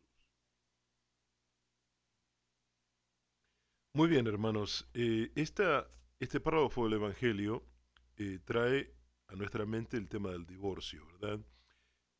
Muy 3.93 4.07
bien, 4.07 4.25
hermanos, 4.25 4.89
eh, 4.93 5.33
este 5.35 6.39
párrafo 6.39 6.85
del 6.85 6.93
Evangelio 6.93 7.61
eh, 8.15 8.39
trae 8.45 8.95
a 9.27 9.35
nuestra 9.35 9.65
mente 9.65 9.97
el 9.97 10.07
tema 10.07 10.29
del 10.29 10.45
divorcio, 10.45 11.05
¿verdad? 11.07 11.45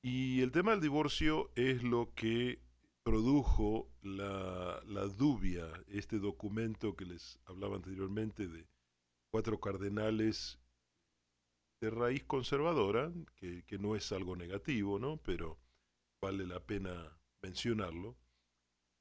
Y 0.02 0.42
el 0.42 0.52
tema 0.52 0.72
del 0.72 0.82
divorcio 0.82 1.50
es 1.56 1.82
lo 1.82 2.14
que 2.14 2.62
produjo 3.04 3.92
la, 4.02 4.82
la 4.86 5.06
dubia, 5.08 5.68
este 5.88 6.20
documento 6.20 6.96
que 6.96 7.06
les 7.06 7.40
hablaba 7.46 7.76
anteriormente 7.76 8.48
de 8.48 8.68
cuatro 9.32 9.60
cardenales 9.60 10.60
de 11.82 11.90
raíz 11.90 12.24
conservadora, 12.26 13.12
que, 13.36 13.78
no 13.80 13.96
es 13.96 14.12
algo 14.12 14.36
negativo, 14.36 15.00
¿no? 15.00 15.18
pero 15.18 15.58
vale 16.22 16.46
la 16.46 16.60
pena 16.60 17.18
mencionarlo, 17.42 18.16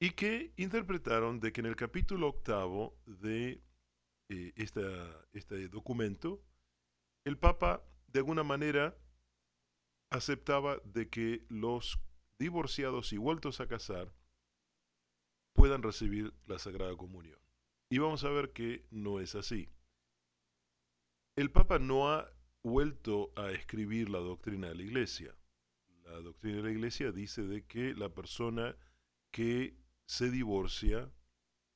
y 0.01 0.11
que 0.11 0.55
interpretaron 0.57 1.41
de 1.41 1.53
que 1.53 1.61
en 1.61 1.67
el 1.67 1.77
capítulo 1.77 2.29
octavo 2.29 2.97
de 3.05 3.63
eh, 4.31 4.53
este 4.57 5.69
documento, 5.69 6.43
el 7.27 7.37
Papa 7.37 7.85
de 8.07 8.21
alguna 8.21 8.43
manera 8.43 8.97
aceptaba 10.11 10.79
de 10.85 11.11
que 11.11 11.45
los 11.51 12.01
divorciados 12.41 13.13
y 13.13 13.19
vueltos 13.19 13.61
a 13.61 13.69
casar 13.69 14.13
puedan 15.55 15.83
recibir 15.83 16.33
la 16.47 16.59
Sagrada 16.59 16.97
Comunión. 16.97 17.39
Y 17.91 17.99
vamos 17.99 18.25
a 18.25 18.31
ver 18.31 18.53
que 18.53 18.87
no 18.91 19.21
es 19.21 19.35
así. 19.35 19.69
El 21.37 21.53
Papa 21.53 21.79
no 21.79 22.11
ha 22.11 22.33
vuelto 22.63 23.33
a 23.37 23.51
escribir 23.53 24.09
la 24.09 24.21
doctrina 24.21 24.69
de 24.69 24.75
la 24.75 24.83
Iglesia. 24.83 25.37
La 26.05 26.21
doctrina 26.21 26.57
de 26.57 26.63
la 26.63 26.71
Iglesia 26.71 27.13
dice 27.13 27.43
de 27.43 27.67
que 27.67 27.95
la 27.95 28.09
persona 28.09 28.75
que 29.31 29.77
se 30.07 30.31
divorcia 30.31 31.13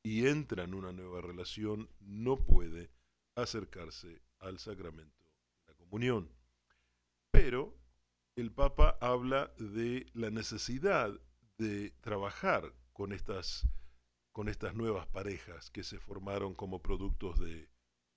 y 0.03 0.27
entra 0.27 0.65
en 0.65 0.75
una 0.75 0.93
nueva 0.93 1.21
relación 1.21 1.91
no 2.01 2.37
puede 2.37 2.91
acercarse 3.37 4.23
al 4.39 4.59
sacramento 4.59 5.23
de 5.23 5.73
la 5.73 5.75
comunión. 5.75 6.31
Pero 7.31 7.77
el 8.37 8.53
Papa 8.53 8.99
habla 9.01 9.53
de 9.59 10.07
la 10.15 10.31
necesidad 10.31 11.11
de 11.59 11.91
trabajar 12.01 12.73
con 12.93 13.13
estas, 13.13 13.67
con 14.33 14.49
estas 14.49 14.75
nuevas 14.75 15.07
parejas 15.07 15.71
que 15.71 15.85
se 15.85 15.99
formaron 15.99 16.55
como 16.55 16.83
productos 16.83 17.39
de 17.39 17.69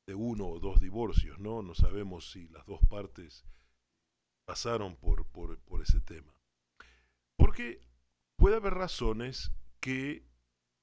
de 0.07 0.15
uno 0.15 0.47
o 0.47 0.59
dos 0.59 0.79
divorcios, 0.79 1.37
¿no? 1.37 1.61
No 1.61 1.75
sabemos 1.75 2.31
si 2.31 2.47
las 2.47 2.65
dos 2.65 2.79
partes 2.89 3.45
pasaron 4.45 4.95
por, 4.95 5.25
por, 5.27 5.81
ese 5.81 5.99
tema. 5.99 6.33
Porque 7.37 7.81
puede 8.37 8.55
haber 8.55 8.73
razones 8.73 9.51
que 9.81 10.25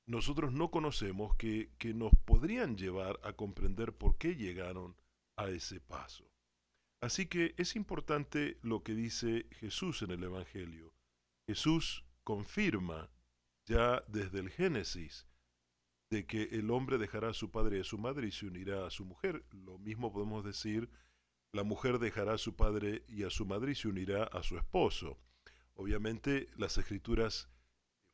nosotros 0.06 0.52
no 0.52 0.70
conocemos 0.70 1.34
que, 1.36 1.72
que 1.78 1.94
nos 1.94 2.12
podrían 2.26 2.76
llevar 2.76 3.18
a 3.24 3.32
comprender 3.32 3.94
por 3.94 4.18
qué 4.18 4.36
llegaron 4.36 4.94
a 5.36 5.48
ese 5.48 5.80
paso. 5.80 6.30
Así 7.04 7.26
que 7.26 7.54
es 7.58 7.76
importante 7.76 8.56
lo 8.62 8.82
que 8.82 8.94
dice 8.94 9.46
Jesús 9.60 10.00
en 10.00 10.12
el 10.12 10.24
Evangelio. 10.24 10.94
Jesús 11.46 12.02
confirma 12.22 13.10
ya 13.66 14.02
desde 14.08 14.38
el 14.38 14.48
Génesis 14.48 15.26
de 16.10 16.26
que 16.26 16.44
el 16.44 16.70
hombre 16.70 16.96
dejará 16.96 17.28
a 17.28 17.34
su 17.34 17.50
padre 17.50 17.76
y 17.76 17.80
a 17.82 17.84
su 17.84 17.98
madre 17.98 18.28
y 18.28 18.32
se 18.32 18.46
unirá 18.46 18.86
a 18.86 18.90
su 18.90 19.04
mujer. 19.04 19.44
Lo 19.50 19.76
mismo 19.76 20.14
podemos 20.14 20.46
decir, 20.46 20.88
la 21.52 21.62
mujer 21.62 21.98
dejará 21.98 22.32
a 22.32 22.38
su 22.38 22.56
padre 22.56 23.04
y 23.06 23.24
a 23.24 23.28
su 23.28 23.44
madre 23.44 23.72
y 23.72 23.74
se 23.74 23.88
unirá 23.88 24.24
a 24.24 24.42
su 24.42 24.56
esposo. 24.56 25.18
Obviamente 25.74 26.48
las 26.56 26.78
escrituras 26.78 27.50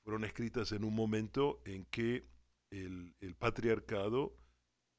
fueron 0.02 0.24
escritas 0.24 0.72
en 0.72 0.82
un 0.82 0.96
momento 0.96 1.62
en 1.64 1.84
que 1.84 2.26
el, 2.70 3.14
patriarcado, 3.38 4.36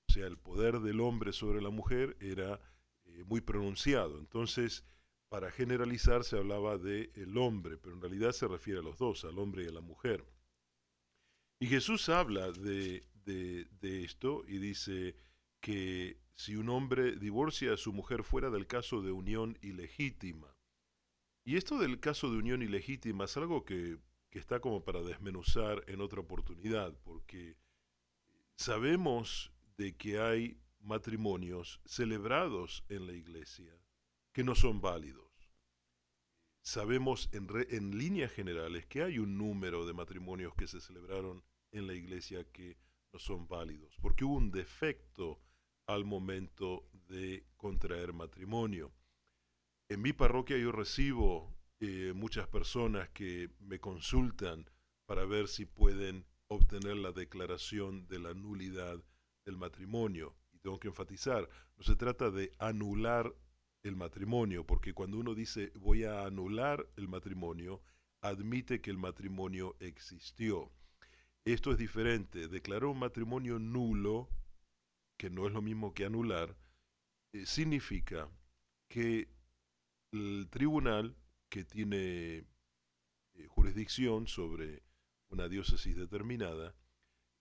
o 0.08 0.14
sea, 0.14 0.28
el 0.28 0.38
poder 0.38 0.80
del 0.80 1.02
hombre 1.02 1.34
sobre 1.34 1.62
la 1.62 1.72
mujer 1.72 2.16
era 2.22 2.71
eh, 3.16 3.24
muy 3.26 3.42
pronunciado. 3.42 4.18
Entonces, 4.20 4.84
para 5.32 5.50
generalizar 5.50 6.26
se 6.26 6.38
hablaba 6.38 6.78
de 6.78 7.10
el 7.16 7.38
hombre, 7.38 7.78
pero 7.78 7.96
en 7.96 8.02
realidad 8.02 8.34
se 8.34 8.50
refiere 8.50 8.80
a 8.80 8.84
los 8.84 8.98
dos, 8.98 9.24
al 9.24 9.40
hombre 9.40 9.64
y 9.64 9.68
a 9.68 9.72
la 9.72 9.80
mujer. 9.80 10.26
Y 11.60 11.68
Jesús 11.68 12.10
habla 12.10 12.52
de, 12.52 13.06
esto 13.82 14.44
y 14.48 14.58
dice 14.58 15.16
que 15.62 16.18
si 16.36 16.56
un 16.56 16.68
hombre 16.70 17.16
divorcia 17.16 17.74
a 17.74 17.78
su 17.78 17.94
mujer 17.94 18.24
fuera 18.24 18.50
del 18.50 18.68
caso 18.68 19.02
de 19.02 19.12
unión 19.12 19.58
ilegítima, 19.62 20.54
y 21.46 21.56
esto 21.56 21.78
del 21.78 22.00
caso 22.00 22.30
de 22.30 22.38
unión 22.38 22.62
ilegítima 22.62 23.24
es 23.26 23.38
algo 23.38 23.64
que, 23.64 24.00
que 24.32 24.40
está 24.40 24.60
como 24.60 24.84
para 24.84 25.02
desmenuzar 25.02 25.84
en 25.88 26.02
otra 26.02 26.20
oportunidad, 26.20 26.94
porque 27.04 27.56
sabemos 28.56 29.52
de 29.78 29.96
que 29.96 30.20
hay 30.20 30.58
matrimonios 30.82 31.80
celebrados 31.86 32.84
en 32.90 33.08
la 33.08 33.14
iglesia 33.14 33.74
que 34.34 34.44
no 34.44 34.56
son 34.56 34.82
válidos 34.82 35.32
sabemos 36.62 37.30
en, 37.32 37.48
en, 37.70 37.98
líneas 37.98 38.32
generales 38.32 38.86
que 38.86 39.04
hay 39.04 39.20
un 39.20 39.38
número 39.38 39.86
de 39.86 39.94
matrimonios 39.94 40.54
que 40.56 40.68
se 40.68 40.80
celebraron 40.80 41.44
en 41.72 41.88
la 41.88 41.94
iglesia 41.94 42.46
que 42.52 42.78
no 43.14 43.20
son 43.20 43.48
válidos, 43.48 43.98
porque 44.02 44.24
hubo 44.24 44.36
un 44.36 44.52
defecto 44.52 45.40
al 45.88 46.06
momento 46.06 46.88
de 47.08 47.46
contraer 47.58 48.14
matrimonio. 48.14 48.94
En 49.90 50.02
mi 50.02 50.14
parroquia 50.14 50.58
yo 50.58 50.72
recibo 50.72 51.54
eh, 51.80 52.14
muchas 52.16 52.48
personas 52.48 53.10
que 53.10 53.50
me 53.60 53.80
consultan 53.80 54.70
para 55.06 55.26
ver 55.26 55.48
si 55.48 55.66
pueden 55.66 56.26
obtener 56.48 56.96
la 56.98 57.12
declaración 57.12 58.08
de 58.08 58.20
la 58.20 58.34
nulidad 58.34 59.04
del 59.46 59.58
matrimonio. 59.58 60.36
Tengo 60.62 60.80
que 60.80 60.90
enfatizar, 60.90 61.50
no 61.78 61.84
se 61.84 61.96
trata 61.96 62.30
de 62.30 62.52
anular 62.60 63.34
el 63.84 63.96
matrimonio, 63.96 64.66
porque 64.66 64.94
cuando 64.94 65.18
uno 65.18 65.34
dice 65.34 65.72
voy 65.76 66.04
a 66.04 66.26
anular 66.26 66.88
el 66.98 67.08
matrimonio, 67.08 67.82
admite 68.22 68.82
que 68.82 68.92
el 68.92 68.98
matrimonio 68.98 69.76
existió. 69.80 70.72
Esto 71.46 71.72
es 71.72 71.78
diferente. 71.78 72.48
Declarar 72.48 72.86
un 72.86 73.00
matrimonio 73.00 73.58
nulo, 73.58 74.30
que 75.18 75.30
no 75.30 75.48
es 75.48 75.54
lo 75.54 75.62
mismo 75.62 75.94
que 75.94 76.06
anular, 76.06 76.56
eh, 77.34 77.46
significa 77.46 78.30
que 78.88 79.28
el 80.14 80.48
tribunal 80.50 81.16
que 81.50 81.64
tiene 81.64 82.46
eh, 83.34 83.48
jurisdicción 83.48 84.28
sobre 84.28 84.84
una 85.30 85.48
diócesis 85.48 85.96
determinada, 85.96 86.76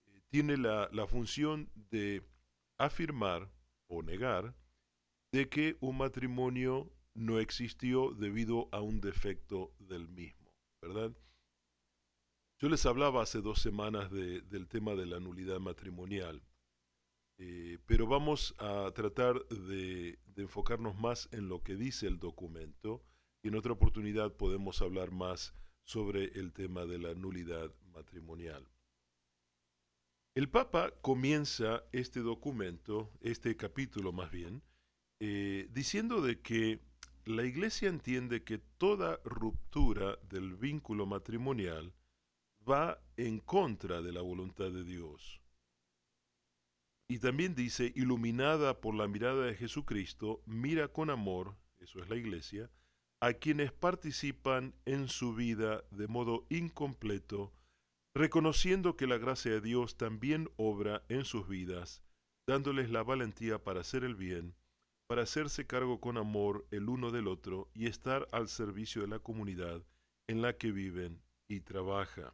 eh, 0.06 0.20
tiene 0.30 0.56
la 0.56 1.06
función 1.06 1.70
de 1.90 2.22
afirmar 2.80 3.50
o 3.88 4.02
negar 4.02 4.54
de 5.32 5.48
que 5.48 5.76
un 5.80 5.98
matrimonio 5.98 6.90
no 7.14 7.38
existió 7.38 8.12
debido 8.14 8.68
a 8.72 8.80
un 8.80 9.00
defecto 9.00 9.74
del 9.78 10.08
mismo, 10.08 10.50
¿verdad? 10.80 11.12
Yo 12.58 12.68
les 12.68 12.84
hablaba 12.86 13.22
hace 13.22 13.40
dos 13.40 13.60
semanas 13.60 14.10
de, 14.10 14.40
del 14.42 14.68
tema 14.68 14.94
de 14.94 15.06
la 15.06 15.20
nulidad 15.20 15.60
matrimonial, 15.60 16.42
eh, 17.38 17.78
pero 17.86 18.06
vamos 18.06 18.54
a 18.58 18.90
tratar 18.92 19.46
de, 19.48 20.18
de, 20.26 20.42
enfocarnos 20.42 20.98
más 20.98 21.28
en 21.32 21.48
lo 21.48 21.62
que 21.62 21.76
dice 21.76 22.06
el 22.06 22.18
documento 22.18 23.02
y 23.42 23.48
en 23.48 23.56
otra 23.56 23.72
oportunidad 23.72 24.36
podemos 24.36 24.82
hablar 24.82 25.10
más 25.10 25.54
sobre 25.84 26.24
el 26.38 26.52
tema 26.52 26.84
de 26.84 26.98
la 26.98 27.14
nulidad 27.14 27.74
matrimonial. 27.94 28.68
El 30.36 30.48
Papa 30.48 30.92
comienza 31.02 31.82
este 31.90 32.20
documento, 32.20 33.10
este 33.20 33.56
capítulo 33.56 34.12
más 34.12 34.30
bien, 34.30 34.62
eh, 35.18 35.68
diciendo 35.72 36.22
de 36.22 36.40
que 36.40 36.78
la 37.24 37.42
Iglesia 37.42 37.88
entiende 37.88 38.44
que 38.44 38.58
toda 38.58 39.18
ruptura 39.24 40.18
del 40.28 40.54
vínculo 40.54 41.04
matrimonial 41.04 41.92
va 42.68 43.02
en 43.16 43.40
contra 43.40 44.02
de 44.02 44.12
la 44.12 44.20
voluntad 44.20 44.70
de 44.70 44.84
Dios. 44.84 45.40
Y 47.08 47.18
también 47.18 47.56
dice, 47.56 47.92
iluminada 47.96 48.80
por 48.80 48.94
la 48.94 49.08
mirada 49.08 49.46
de 49.46 49.56
Jesucristo, 49.56 50.42
mira 50.46 50.86
con 50.86 51.10
amor, 51.10 51.56
eso 51.80 52.00
es 52.00 52.08
la 52.08 52.14
Iglesia, 52.14 52.70
a 53.20 53.32
quienes 53.32 53.72
participan 53.72 54.76
en 54.84 55.08
su 55.08 55.34
vida 55.34 55.82
de 55.90 56.06
modo 56.06 56.46
incompleto, 56.50 57.52
reconociendo 58.14 58.96
que 58.96 59.06
la 59.06 59.18
gracia 59.18 59.52
de 59.52 59.60
Dios 59.60 59.96
también 59.96 60.50
obra 60.56 61.04
en 61.08 61.24
sus 61.24 61.48
vidas, 61.48 62.02
dándoles 62.46 62.90
la 62.90 63.02
valentía 63.02 63.62
para 63.62 63.80
hacer 63.80 64.04
el 64.04 64.16
bien, 64.16 64.54
para 65.08 65.22
hacerse 65.22 65.66
cargo 65.66 66.00
con 66.00 66.18
amor 66.18 66.66
el 66.70 66.88
uno 66.88 67.10
del 67.10 67.28
otro 67.28 67.70
y 67.74 67.86
estar 67.86 68.28
al 68.32 68.48
servicio 68.48 69.02
de 69.02 69.08
la 69.08 69.18
comunidad 69.18 69.84
en 70.28 70.42
la 70.42 70.56
que 70.56 70.72
viven 70.72 71.22
y 71.48 71.60
trabajan. 71.60 72.32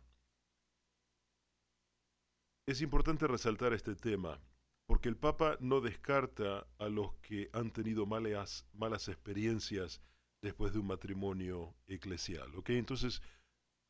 Es 2.66 2.82
importante 2.82 3.26
resaltar 3.26 3.72
este 3.72 3.94
tema, 3.94 4.40
porque 4.86 5.08
el 5.08 5.16
Papa 5.16 5.56
no 5.60 5.80
descarta 5.80 6.66
a 6.78 6.88
los 6.88 7.14
que 7.16 7.48
han 7.52 7.70
tenido 7.70 8.06
malas, 8.06 8.66
malas 8.72 9.08
experiencias 9.08 10.02
después 10.42 10.72
de 10.72 10.80
un 10.80 10.86
matrimonio 10.86 11.74
eclesial. 11.86 12.54
¿ok? 12.56 12.70
Entonces, 12.70 13.22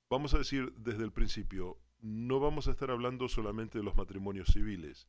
vamos 0.08 0.34
a 0.34 0.38
decir 0.38 0.72
desde 0.76 1.04
el 1.04 1.12
principio, 1.12 1.78
no 2.00 2.40
vamos 2.40 2.68
a 2.68 2.70
estar 2.70 2.90
hablando 2.90 3.28
solamente 3.28 3.78
de 3.78 3.84
los 3.84 3.96
matrimonios 3.96 4.48
civiles, 4.48 5.08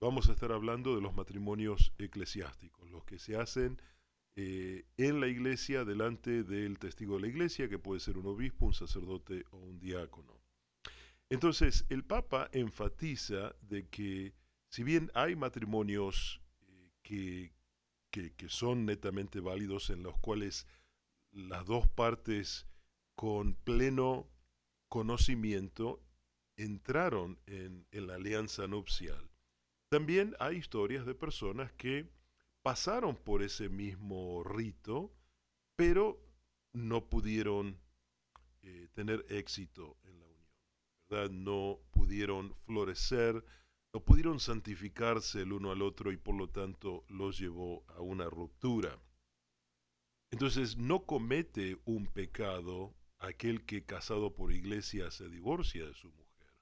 vamos 0.00 0.28
a 0.28 0.32
estar 0.32 0.52
hablando 0.52 0.94
de 0.94 1.02
los 1.02 1.14
matrimonios 1.14 1.92
eclesiásticos, 1.98 2.90
los 2.90 3.04
que 3.04 3.18
se 3.18 3.36
hacen 3.36 3.80
eh, 4.36 4.84
en 4.98 5.20
la 5.20 5.28
iglesia 5.28 5.84
delante 5.84 6.42
del 6.42 6.78
testigo 6.78 7.14
de 7.14 7.22
la 7.22 7.28
iglesia, 7.28 7.68
que 7.68 7.78
puede 7.78 8.00
ser 8.00 8.18
un 8.18 8.26
obispo, 8.26 8.66
un 8.66 8.74
sacerdote 8.74 9.44
o 9.50 9.56
un 9.56 9.78
diácono. 9.78 10.38
Entonces, 11.30 11.86
el 11.88 12.04
Papa 12.04 12.50
enfatiza 12.52 13.56
de 13.62 13.88
que 13.88 14.34
si 14.68 14.84
bien 14.84 15.10
hay 15.14 15.36
matrimonios 15.36 16.42
eh, 17.08 17.50
que, 18.10 18.34
que, 18.34 18.48
son 18.48 18.84
netamente 18.84 19.40
válidos, 19.40 19.90
en 19.90 20.02
los 20.02 20.18
cuales 20.18 20.66
las 21.32 21.64
dos 21.64 21.88
partes 21.88 22.66
con 23.16 23.54
pleno 23.54 24.28
conocimiento 24.88 26.02
entraron 26.56 27.38
en, 27.46 27.86
la 27.90 28.14
alianza 28.14 28.66
nupcial. 28.66 29.30
También 29.90 30.36
hay 30.38 30.56
historias 30.56 31.06
de 31.06 31.14
personas 31.14 31.72
que 31.72 32.08
pasaron 32.62 33.16
por 33.16 33.42
ese 33.42 33.68
mismo 33.68 34.44
rito, 34.44 35.12
pero 35.76 36.20
no 36.72 37.08
pudieron 37.08 37.78
eh, 38.62 38.88
tener 38.92 39.24
éxito 39.30 39.96
en 40.04 40.18
la 40.18 40.26
unión, 40.26 40.48
¿verdad? 41.08 41.30
No 41.30 41.80
pudieron 41.92 42.54
florecer, 42.66 43.42
no 43.94 44.04
pudieron 44.04 44.40
santificarse 44.40 45.42
el 45.42 45.52
uno 45.52 45.70
al 45.70 45.80
otro 45.80 46.12
y 46.12 46.16
por 46.18 46.34
lo 46.34 46.50
tanto 46.50 47.04
los 47.08 47.38
llevó 47.38 47.84
a 47.88 48.00
una 48.00 48.28
ruptura. 48.28 48.98
Entonces 50.30 50.76
no 50.76 51.06
comete 51.06 51.78
un 51.84 52.06
pecado 52.06 52.94
aquel 53.26 53.64
que 53.64 53.84
casado 53.84 54.34
por 54.34 54.52
iglesia 54.52 55.10
se 55.10 55.28
divorcia 55.28 55.84
de 55.84 55.94
su 55.94 56.08
mujer. 56.10 56.54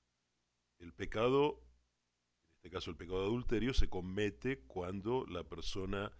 El 0.78 0.92
pecado, 0.92 1.60
en 1.60 2.56
este 2.56 2.70
caso 2.70 2.90
el 2.90 2.96
pecado 2.96 3.20
de 3.20 3.26
adulterio, 3.26 3.74
se 3.74 3.88
comete 3.88 4.60
cuando 4.60 5.26
la 5.26 5.44
persona 5.44 6.12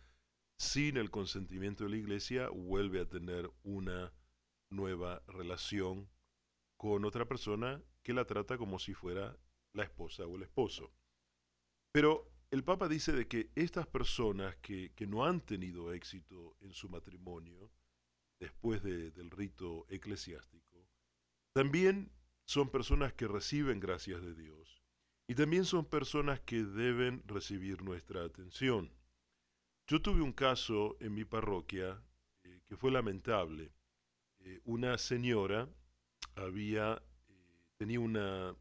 sin 0.58 0.96
el 0.96 1.10
consentimiento 1.10 1.84
de 1.84 1.90
la 1.90 1.96
iglesia 1.96 2.48
vuelve 2.50 3.00
a 3.00 3.08
tener 3.08 3.50
una 3.62 4.12
nueva 4.70 5.22
relación 5.26 6.08
con 6.76 7.04
otra 7.04 7.26
persona 7.26 7.82
que 8.02 8.12
la 8.12 8.26
trata 8.26 8.58
como 8.58 8.78
si 8.78 8.94
fuera 8.94 9.36
la 9.72 9.84
esposa 9.84 10.26
o 10.26 10.36
el 10.36 10.42
esposo. 10.42 10.92
Pero 11.92 12.30
el 12.50 12.64
Papa 12.64 12.88
dice 12.88 13.12
de 13.12 13.26
que 13.26 13.50
estas 13.54 13.86
personas 13.86 14.56
que, 14.56 14.92
que 14.94 15.06
no 15.06 15.24
han 15.24 15.40
tenido 15.40 15.92
éxito 15.92 16.56
en 16.60 16.72
su 16.72 16.88
matrimonio, 16.88 17.70
después 18.44 18.82
de, 18.82 19.10
del 19.10 19.30
rito 19.30 19.86
eclesiástico, 19.88 20.86
también 21.52 22.12
son 22.44 22.70
personas 22.70 23.12
que 23.14 23.26
reciben 23.26 23.80
gracias 23.80 24.22
de 24.22 24.34
Dios 24.34 24.82
y 25.26 25.34
también 25.34 25.64
son 25.64 25.86
personas 25.86 26.40
que 26.40 26.62
deben 26.64 27.22
recibir 27.26 27.82
nuestra 27.82 28.24
atención. 28.24 28.92
Yo 29.86 30.02
tuve 30.02 30.20
un 30.20 30.32
caso 30.32 30.96
en 31.00 31.14
mi 31.14 31.24
parroquia 31.24 32.02
eh, 32.42 32.60
que 32.66 32.76
fue 32.76 32.90
lamentable. 32.90 33.72
Eh, 34.40 34.60
una 34.64 34.98
señora 34.98 35.68
había, 36.36 37.02
eh, 37.28 37.66
tenía 37.78 38.00
una 38.00 38.54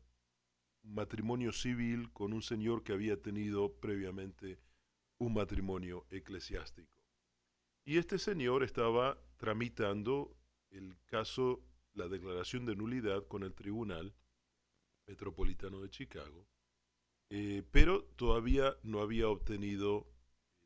matrimonio 0.83 1.51
civil 1.51 2.11
con 2.11 2.33
un 2.33 2.41
señor 2.41 2.83
que 2.83 2.93
había 2.93 3.21
tenido 3.21 3.73
previamente 3.79 4.59
un 5.17 5.33
matrimonio 5.33 6.05
eclesiástico. 6.09 6.97
Y 7.85 7.97
este 7.97 8.17
señor 8.17 8.63
estaba 8.63 9.17
tramitando 9.43 10.37
el 10.69 10.95
caso, 11.05 11.61
la 11.95 12.07
declaración 12.07 12.65
de 12.65 12.77
nulidad 12.77 13.27
con 13.27 13.43
el 13.43 13.53
Tribunal 13.53 14.15
Metropolitano 15.05 15.81
de 15.81 15.89
Chicago, 15.89 16.47
eh, 17.29 17.61
pero 17.69 18.05
todavía 18.15 18.77
no 18.83 19.01
había 19.01 19.27
obtenido 19.27 20.07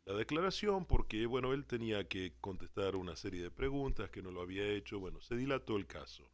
la 0.06 0.14
declaración 0.14 0.86
porque, 0.86 1.26
bueno, 1.26 1.54
él 1.54 1.66
tenía 1.66 2.08
que 2.08 2.36
contestar 2.40 2.96
una 2.96 3.16
serie 3.16 3.42
de 3.42 3.50
preguntas 3.50 4.12
que 4.12 4.22
no 4.22 4.30
lo 4.30 4.42
había 4.42 4.70
hecho, 4.70 5.00
bueno, 5.00 5.22
se 5.22 5.36
dilató 5.36 5.76
el 5.76 5.88
caso. 5.88 6.32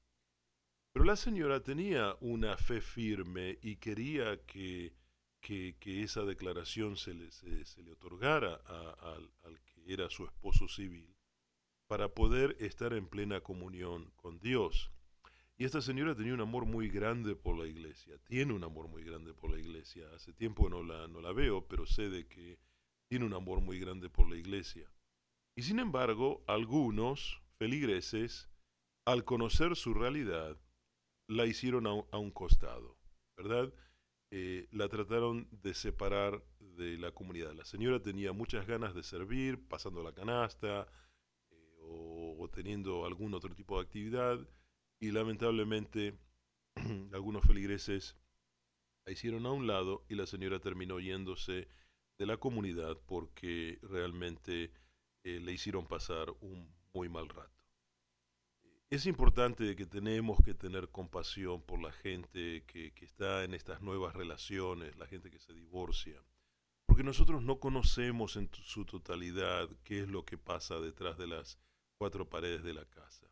Pero 0.91 1.05
la 1.05 1.15
señora 1.15 1.63
tenía 1.63 2.17
una 2.19 2.57
fe 2.57 2.81
firme 2.81 3.57
y 3.61 3.77
quería 3.77 4.43
que, 4.45 4.93
que, 5.39 5.77
esa 6.03 6.25
declaración 6.25 6.97
se 6.97 7.13
le, 7.13 7.31
se, 7.31 7.83
le 7.83 7.93
otorgara 7.93 8.55
al, 8.99 9.31
al 9.43 9.61
que 9.61 9.93
era 9.93 10.09
su 10.09 10.25
esposo 10.25 10.67
civil 10.67 11.15
para 11.93 12.09
poder 12.09 12.57
estar 12.59 12.91
en 12.93 13.05
plena 13.05 13.41
comunión 13.41 14.11
con 14.15 14.39
Dios. 14.39 14.91
Y 15.57 15.65
esta 15.65 15.79
señora 15.79 16.15
tenía 16.15 16.33
un 16.33 16.41
amor 16.41 16.65
muy 16.65 16.89
grande 16.89 17.35
por 17.35 17.55
la 17.55 17.67
iglesia, 17.67 18.17
tiene 18.23 18.51
un 18.51 18.63
amor 18.63 18.87
muy 18.87 19.03
grande 19.03 19.35
por 19.35 19.51
la 19.51 19.59
iglesia. 19.59 20.07
Hace 20.15 20.33
tiempo 20.33 20.67
no 20.69 20.81
la, 20.81 21.07
no 21.07 21.21
la 21.21 21.31
veo, 21.33 21.67
pero 21.67 21.85
sé 21.85 22.09
de 22.09 22.27
que 22.27 22.57
tiene 23.07 23.25
un 23.25 23.35
amor 23.35 23.61
muy 23.61 23.79
grande 23.79 24.09
por 24.09 24.27
la 24.27 24.35
iglesia. 24.35 24.91
Y 25.55 25.61
sin 25.61 25.77
embargo, 25.77 26.43
algunos 26.47 27.39
feligreses, 27.59 28.49
al 29.05 29.23
conocer 29.23 29.75
su 29.75 29.93
realidad, 29.93 30.57
la 31.27 31.45
hicieron 31.45 31.85
a 31.85 32.17
un, 32.17 32.31
costado, 32.31 32.97
¿verdad? 33.37 33.71
Eh, 34.31 34.67
la 34.71 34.89
trataron 34.89 35.47
de 35.51 35.75
separar 35.75 36.43
de 36.59 36.97
la 36.97 37.11
comunidad. 37.11 37.53
La 37.53 37.65
señora 37.65 38.01
tenía 38.01 38.33
muchas 38.33 38.65
ganas 38.65 38.95
de 38.95 39.03
servir, 39.03 39.63
pasando 39.67 40.01
la 40.01 40.11
canasta 40.11 40.87
o, 41.87 42.49
teniendo 42.53 43.05
algún 43.05 43.33
otro 43.33 43.55
tipo 43.55 43.77
de 43.77 43.83
actividad 43.83 44.37
y 44.99 45.11
lamentablemente 45.11 46.17
algunos 47.13 47.43
feligreses 47.43 48.15
la 49.05 49.13
hicieron 49.13 49.45
a 49.45 49.51
un 49.51 49.65
lado 49.65 50.05
y 50.09 50.15
la 50.15 50.25
señora 50.27 50.59
terminó 50.59 50.99
yéndose 50.99 51.67
de 52.17 52.25
la 52.25 52.37
comunidad 52.37 52.97
porque 53.05 53.79
realmente 53.81 54.71
eh, 55.23 55.39
le 55.39 55.51
hicieron 55.51 55.87
pasar 55.87 56.31
un 56.41 56.73
muy 56.93 57.09
mal 57.09 57.27
rato. 57.29 57.51
es 58.89 59.07
importante 59.07 59.75
que 59.75 59.85
tenemos 59.85 60.37
que 60.43 60.53
tener 60.53 60.89
compasión 60.89 61.63
por 61.63 61.81
la 61.81 61.91
gente 61.91 62.63
que, 62.67 62.93
que 62.93 63.05
está 63.05 63.43
en 63.43 63.55
estas 63.55 63.81
nuevas 63.81 64.15
relaciones, 64.15 64.95
la 64.97 65.07
gente 65.07 65.31
que 65.31 65.39
se 65.39 65.53
divorcia, 65.53 66.21
porque 66.85 67.03
nosotros 67.03 67.41
no 67.41 67.59
conocemos 67.59 68.35
en 68.35 68.49
su 68.53 68.85
totalidad 68.85 69.67
qué 69.83 70.01
es 70.01 70.07
lo 70.07 70.25
que 70.25 70.37
pasa 70.37 70.79
detrás 70.79 71.17
de 71.17 71.25
las 71.25 71.57
cuatro 72.03 72.29
paredes 72.29 72.63
de 72.63 72.73
la 72.73 72.83
casa. 72.83 73.25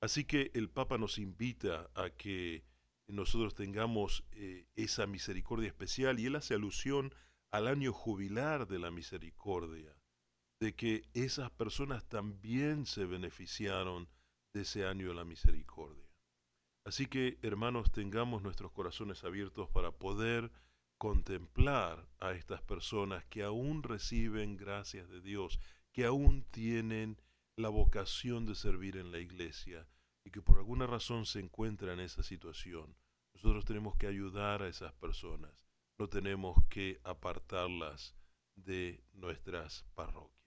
Así 0.00 0.24
que 0.24 0.50
el 0.54 0.70
Papa 0.70 0.96
nos 0.96 1.18
invita 1.18 1.90
a 1.94 2.08
que 2.08 2.64
nosotros 3.06 3.54
tengamos 3.54 4.24
eh, 4.32 4.66
esa 4.76 5.06
misericordia 5.06 5.68
especial 5.68 6.18
y 6.18 6.24
él 6.24 6.36
hace 6.36 6.54
alusión 6.54 7.12
al 7.50 7.68
año 7.68 7.92
jubilar 7.92 8.66
de 8.66 8.78
la 8.78 8.90
misericordia, 8.90 9.94
de 10.58 10.74
que 10.74 11.02
esas 11.12 11.50
personas 11.50 12.08
también 12.08 12.86
se 12.86 13.04
beneficiaron 13.04 14.08
de 14.54 14.62
ese 14.62 14.86
año 14.86 15.08
de 15.08 15.14
la 15.14 15.26
misericordia. 15.26 16.08
Así 16.86 17.08
que, 17.08 17.36
hermanos, 17.42 17.92
tengamos 17.92 18.42
nuestros 18.42 18.72
corazones 18.72 19.22
abiertos 19.22 19.68
para 19.68 19.92
poder 19.92 20.50
contemplar 20.96 22.08
a 22.20 22.32
estas 22.32 22.62
personas 22.62 23.26
que 23.26 23.42
aún 23.42 23.82
reciben 23.82 24.56
gracias 24.56 25.10
de 25.10 25.20
Dios, 25.20 25.60
que 25.92 26.06
aún 26.06 26.46
tienen 26.50 27.18
la 27.58 27.68
vocación 27.70 28.46
de 28.46 28.54
servir 28.54 28.96
en 28.96 29.10
la 29.10 29.18
iglesia 29.18 29.88
y 30.24 30.30
que 30.30 30.40
por 30.40 30.58
alguna 30.58 30.86
razón 30.86 31.26
se 31.26 31.40
encuentra 31.40 31.92
en 31.92 31.98
esa 31.98 32.22
situación. 32.22 32.94
Nosotros 33.34 33.64
tenemos 33.64 33.96
que 33.96 34.06
ayudar 34.06 34.62
a 34.62 34.68
esas 34.68 34.92
personas, 34.92 35.66
no 35.98 36.08
tenemos 36.08 36.56
que 36.68 37.00
apartarlas 37.02 38.14
de 38.54 39.02
nuestras 39.12 39.84
parroquias. 39.96 40.38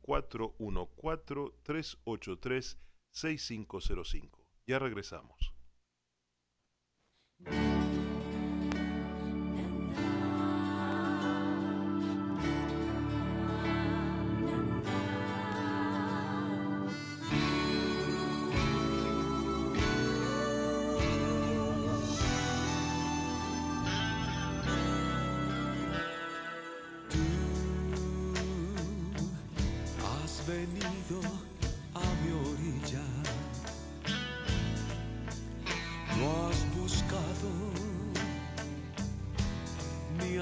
414-383-6505. 3.13 4.29
Ya 4.65 4.79
regresamos. 4.79 5.53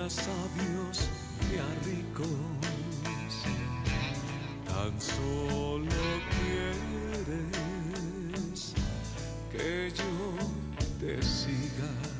A 0.01 0.09
sabios 0.09 1.09
ni 1.47 1.57
a 1.59 1.67
ricos. 1.85 2.27
Tan 4.65 4.99
solo 4.99 6.01
quieres 6.31 7.53
que 9.51 9.91
yo 9.91 10.11
te 10.99 11.21
siga. 11.21 12.10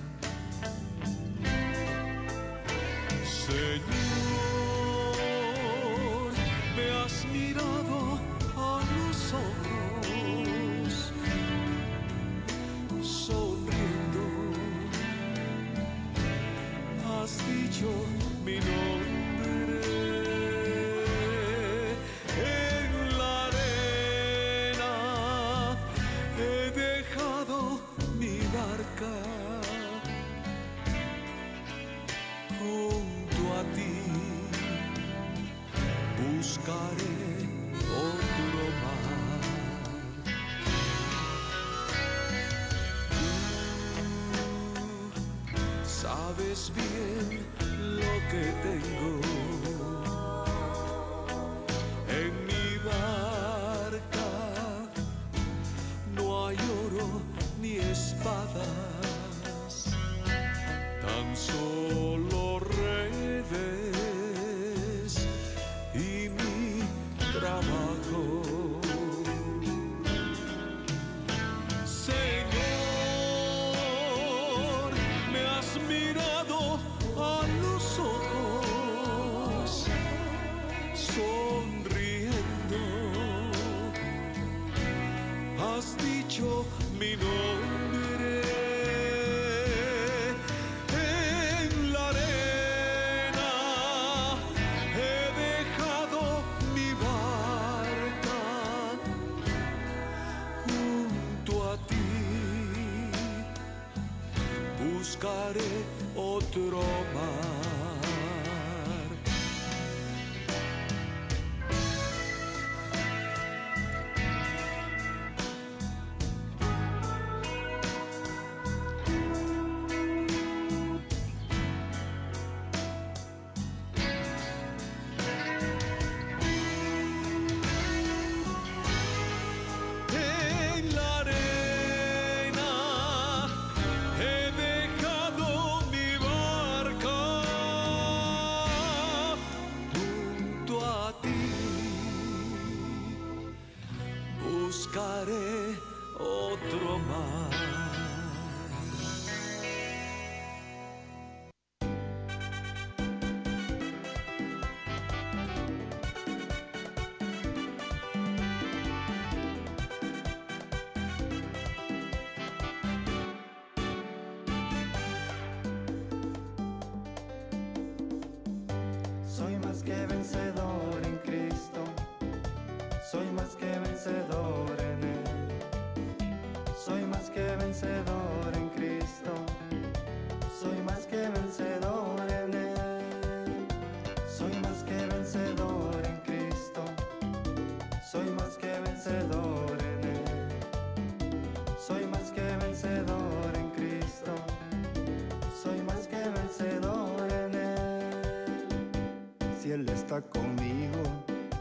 Conmigo, 200.19 201.03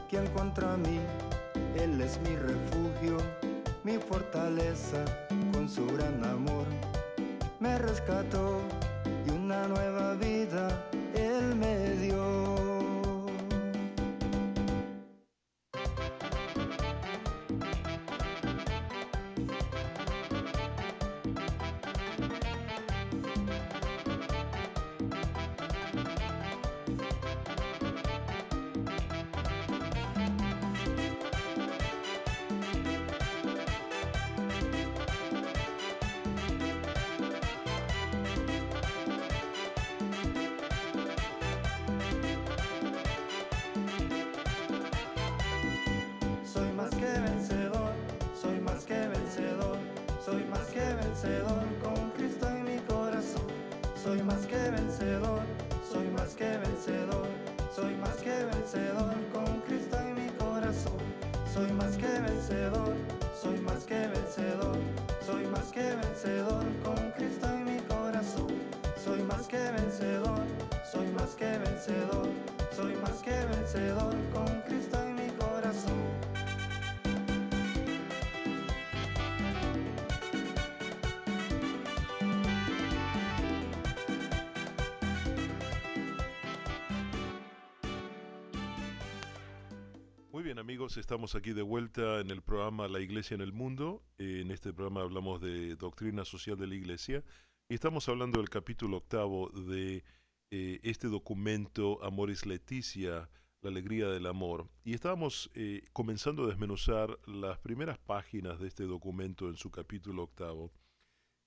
¿quién 0.09 0.27
contra 0.29 0.77
mí? 0.77 0.99
Él 1.77 2.01
es 2.01 2.19
mi 2.23 2.35
refugio, 2.35 3.19
mi 3.85 3.97
fortaleza, 3.97 5.05
con 5.53 5.69
su 5.69 5.87
gran 5.87 6.25
amor. 6.25 6.67
Me 7.61 7.79
rescató 7.79 8.61
vencedor 51.23 51.65
con 51.83 52.11
Cristo 52.13 52.49
en 52.49 52.65
mi 52.65 52.79
corazón. 52.89 53.43
Soy 54.03 54.23
más 54.23 54.47
que 54.47 54.57
vencedor, 54.57 55.41
soy 55.91 56.09
más 56.09 56.35
que 56.35 56.57
vencedor, 56.57 57.27
soy 57.75 57.95
más 57.97 58.17
que 58.17 58.45
vencedor 58.45 59.15
con 59.33 59.61
Cristo 59.67 59.99
en 60.01 60.15
mi 60.15 60.31
corazón. 60.39 60.99
Soy 61.53 61.71
más 61.73 61.97
que 61.97 62.07
vencedor, 62.07 62.95
Muy 90.41 90.47
bien 90.47 90.59
amigos, 90.59 90.97
estamos 90.97 91.35
aquí 91.35 91.53
de 91.53 91.61
vuelta 91.61 92.21
en 92.21 92.31
el 92.31 92.41
programa 92.41 92.89
La 92.89 93.01
Iglesia 93.01 93.35
en 93.35 93.43
el 93.43 93.53
Mundo. 93.53 94.03
En 94.17 94.51
este 94.51 94.73
programa 94.73 95.03
hablamos 95.03 95.39
de 95.43 95.77
doctrina 95.77 96.25
social 96.25 96.57
de 96.57 96.67
la 96.67 96.77
Iglesia 96.77 97.23
y 97.69 97.75
estamos 97.75 98.09
hablando 98.09 98.39
del 98.39 98.49
capítulo 98.49 98.97
octavo 98.97 99.51
de 99.51 100.03
eh, 100.51 100.81
este 100.83 101.09
documento 101.09 102.03
Amoris 102.03 102.47
Leticia, 102.47 103.29
la 103.61 103.69
alegría 103.69 104.09
del 104.09 104.25
amor. 104.25 104.67
Y 104.83 104.95
estábamos 104.95 105.51
eh, 105.53 105.83
comenzando 105.93 106.45
a 106.45 106.49
desmenuzar 106.49 107.19
las 107.27 107.59
primeras 107.59 107.99
páginas 107.99 108.59
de 108.61 108.69
este 108.69 108.85
documento 108.85 109.47
en 109.51 109.59
su 109.59 109.71
capítulo 109.71 110.23
octavo 110.23 110.73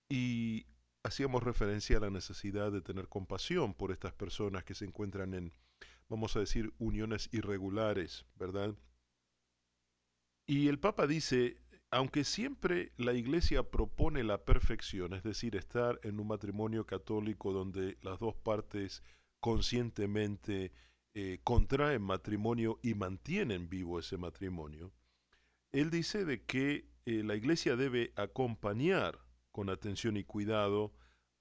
y 0.07 0.67
hacíamos 1.01 1.41
referencia 1.41 1.97
a 1.97 2.01
la 2.01 2.11
necesidad 2.11 2.71
de 2.71 2.81
tener 2.81 3.07
compasión 3.07 3.73
por 3.73 3.91
estas 3.91 4.13
personas 4.13 4.63
que 4.63 4.75
se 4.75 4.85
encuentran 4.85 5.33
en 5.33 5.51
vamos 6.13 6.35
a 6.35 6.41
decir, 6.41 6.71
uniones 6.77 7.27
irregulares, 7.31 8.23
¿verdad? 8.35 8.75
Y 10.45 10.67
el 10.67 10.77
Papa 10.77 11.07
dice, 11.07 11.57
aunque 11.89 12.23
siempre 12.23 12.91
la 12.97 13.13
Iglesia 13.13 13.63
propone 13.63 14.23
la 14.23 14.45
perfección, 14.45 15.15
es 15.15 15.23
decir, 15.23 15.55
estar 15.55 15.99
en 16.03 16.19
un 16.19 16.27
matrimonio 16.27 16.85
católico 16.85 17.51
donde 17.51 17.97
las 18.03 18.19
dos 18.19 18.35
partes 18.35 19.01
conscientemente 19.39 20.71
eh, 21.15 21.39
contraen 21.43 22.03
matrimonio 22.03 22.79
y 22.83 22.93
mantienen 22.93 23.67
vivo 23.67 23.97
ese 23.97 24.17
matrimonio, 24.17 24.93
él 25.71 25.89
dice 25.89 26.25
de 26.25 26.43
que 26.43 26.85
eh, 27.07 27.23
la 27.23 27.35
Iglesia 27.35 27.75
debe 27.75 28.13
acompañar 28.15 29.17
con 29.51 29.71
atención 29.71 30.15
y 30.17 30.23
cuidado 30.23 30.93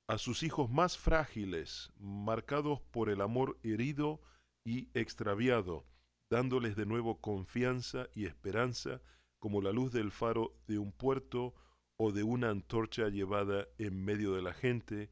a 0.07 0.17
sus 0.17 0.43
hijos 0.43 0.71
más 0.71 0.97
frágiles, 0.97 1.93
marcados 1.99 2.81
por 2.81 3.11
el 3.11 3.21
amor 3.21 3.59
herido 3.63 4.23
y 4.65 4.89
extraviado, 4.95 5.87
dándoles 6.31 6.77
de 6.77 6.87
nuevo 6.87 7.21
confianza 7.21 8.09
y 8.15 8.27
esperanza 8.27 9.01
como 9.39 9.61
la 9.61 9.73
luz 9.73 9.93
del 9.93 10.13
faro 10.13 10.55
de 10.67 10.79
un 10.79 10.93
puerto 10.93 11.55
o 11.97 12.13
de 12.13 12.23
una 12.23 12.51
antorcha 12.51 13.09
llevada 13.09 13.67
en 13.79 14.05
medio 14.05 14.35
de 14.35 14.43
la 14.43 14.53
gente 14.53 15.11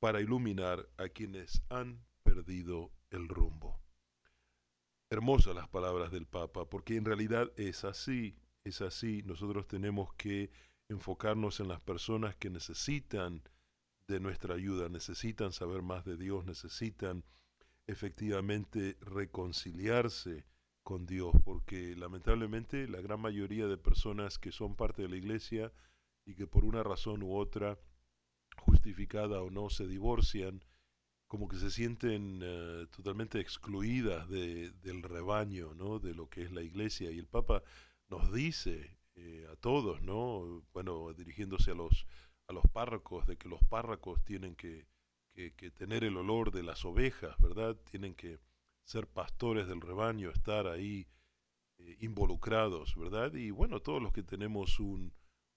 para 0.00 0.20
iluminar 0.20 0.88
a 0.96 1.08
quienes 1.08 1.62
han 1.68 2.04
perdido 2.22 2.92
el 3.10 3.28
rumbo. 3.28 3.80
Hermosas 5.10 5.54
las 5.54 5.68
palabras 5.68 6.12
del 6.12 6.26
Papa, 6.26 6.68
porque 6.68 6.96
en 6.96 7.04
realidad 7.04 7.50
es 7.56 7.84
así, 7.84 8.36
es 8.64 8.80
así. 8.80 9.22
Nosotros 9.24 9.66
tenemos 9.66 10.14
que 10.14 10.50
enfocarnos 10.88 11.60
en 11.60 11.68
las 11.68 11.80
personas 11.80 12.36
que 12.36 12.48
necesitan 12.48 13.42
de 14.06 14.20
nuestra 14.20 14.54
ayuda, 14.54 14.88
necesitan 14.88 15.52
saber 15.52 15.82
más 15.82 16.04
de 16.04 16.16
Dios, 16.16 16.44
necesitan 16.44 17.24
efectivamente 17.90 18.96
reconciliarse 19.00 20.44
con 20.82 21.06
Dios, 21.06 21.34
porque 21.44 21.94
lamentablemente 21.96 22.88
la 22.88 23.00
gran 23.00 23.20
mayoría 23.20 23.66
de 23.66 23.76
personas 23.76 24.38
que 24.38 24.52
son 24.52 24.76
parte 24.76 25.02
de 25.02 25.08
la 25.08 25.16
iglesia 25.16 25.72
y 26.24 26.34
que 26.34 26.46
por 26.46 26.64
una 26.64 26.82
razón 26.82 27.22
u 27.22 27.36
otra, 27.36 27.78
justificada 28.58 29.42
o 29.42 29.50
no, 29.50 29.70
se 29.70 29.86
divorcian, 29.86 30.64
como 31.26 31.48
que 31.48 31.58
se 31.58 31.70
sienten 31.70 32.40
eh, 32.42 32.86
totalmente 32.90 33.40
excluidas 33.40 34.28
de, 34.28 34.70
del 34.82 35.02
rebaño, 35.02 35.74
¿no? 35.74 35.98
de 35.98 36.14
lo 36.14 36.28
que 36.28 36.42
es 36.42 36.52
la 36.52 36.62
iglesia. 36.62 37.10
Y 37.10 37.18
el 37.18 37.26
Papa 37.26 37.62
nos 38.08 38.32
dice 38.32 38.96
eh, 39.14 39.46
a 39.52 39.56
todos, 39.56 40.02
¿no? 40.02 40.64
bueno, 40.72 41.12
dirigiéndose 41.12 41.70
a 41.70 41.74
los, 41.74 42.06
a 42.48 42.52
los 42.52 42.64
párrocos, 42.72 43.26
de 43.26 43.36
que 43.36 43.48
los 43.48 43.62
párrocos 43.64 44.24
tienen 44.24 44.56
que, 44.56 44.86
que, 45.48 45.70
tener 45.70 46.04
el 46.04 46.16
olor 46.16 46.50
de 46.50 46.62
las 46.62 46.84
ovejas, 46.84 47.36
¿verdad? 47.38 47.76
Tienen 47.90 48.14
que 48.14 48.38
ser 48.84 49.06
pastores 49.06 49.66
del 49.66 49.80
rebaño, 49.80 50.30
estar 50.30 50.66
ahí 50.66 51.06
eh, 51.78 51.96
involucrados, 52.00 52.94
¿verdad? 52.96 53.34
Y 53.34 53.50
bueno, 53.50 53.80
todos 53.80 54.02
los 54.02 54.12
que 54.12 54.22
tenemos 54.22 54.78
un, 54.80 55.12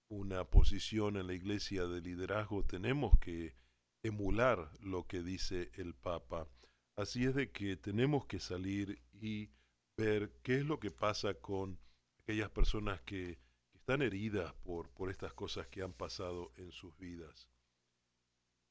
una 0.08 0.44
posición 0.44 1.16
en 1.16 1.26
la 1.26 1.34
iglesia 1.34 1.86
de 1.86 2.00
liderazgo 2.00 2.64
tenemos 2.64 3.18
que 3.18 3.54
emular 4.02 4.70
lo 4.80 5.06
que 5.06 5.22
dice 5.22 5.70
el 5.74 5.94
Papa. 5.94 6.48
Así 6.96 7.24
es 7.24 7.34
de 7.34 7.50
que 7.50 7.76
tenemos 7.76 8.26
que 8.26 8.38
salir 8.40 9.02
y 9.12 9.50
ver 9.96 10.32
qué 10.42 10.58
es 10.58 10.66
lo 10.66 10.78
que 10.78 10.90
pasa 10.90 11.34
con 11.34 11.78
aquellas 12.20 12.50
personas 12.50 13.00
que, 13.02 13.38
están 13.84 14.00
heridas 14.00 14.54
por 14.64 15.10
estas 15.10 15.34
cosas 15.34 15.66
que 15.66 15.82
han 15.82 15.92
pasado 15.92 16.54
en 16.56 16.72
sus 16.72 16.96
vidas. 16.96 17.50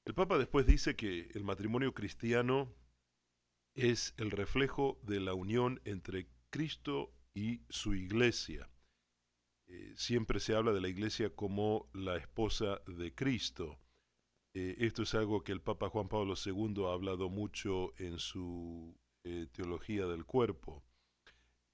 El 0.06 0.14
Papa 0.16 0.38
después 0.38 0.66
dice 0.66 0.98
que 0.98 1.30
el 1.34 1.46
matrimonio 1.46 1.94
cristiano 1.94 2.74
es 3.74 4.14
el 4.18 4.32
reflejo 4.32 5.00
de 5.04 5.22
la 5.22 5.34
unión 5.34 5.82
entre 5.86 6.28
Cristo 6.50 7.14
y 7.34 7.62
su 7.70 7.96
iglesia. 7.96 8.70
Eh, 9.68 9.94
siempre 9.96 10.42
se 10.42 10.56
habla 10.56 10.74
de 10.74 10.82
la 10.82 10.90
iglesia 10.90 11.30
como 11.30 11.90
la 11.94 12.18
esposa 12.18 12.82
de 12.86 13.16
Cristo. 13.16 13.80
Eh, 14.54 14.76
esto 14.80 15.04
es 15.04 15.16
algo 15.16 15.42
que 15.44 15.54
el 15.54 15.62
Papa 15.62 15.90
Juan 15.90 16.10
Pablo 16.10 16.34
II 16.36 16.84
ha 16.86 16.94
hablado 16.94 17.30
mucho 17.30 17.94
en 17.98 18.20
su 18.20 19.00
eh, 19.24 19.48
teología 19.54 20.06
del 20.06 20.26
cuerpo. 20.26 20.84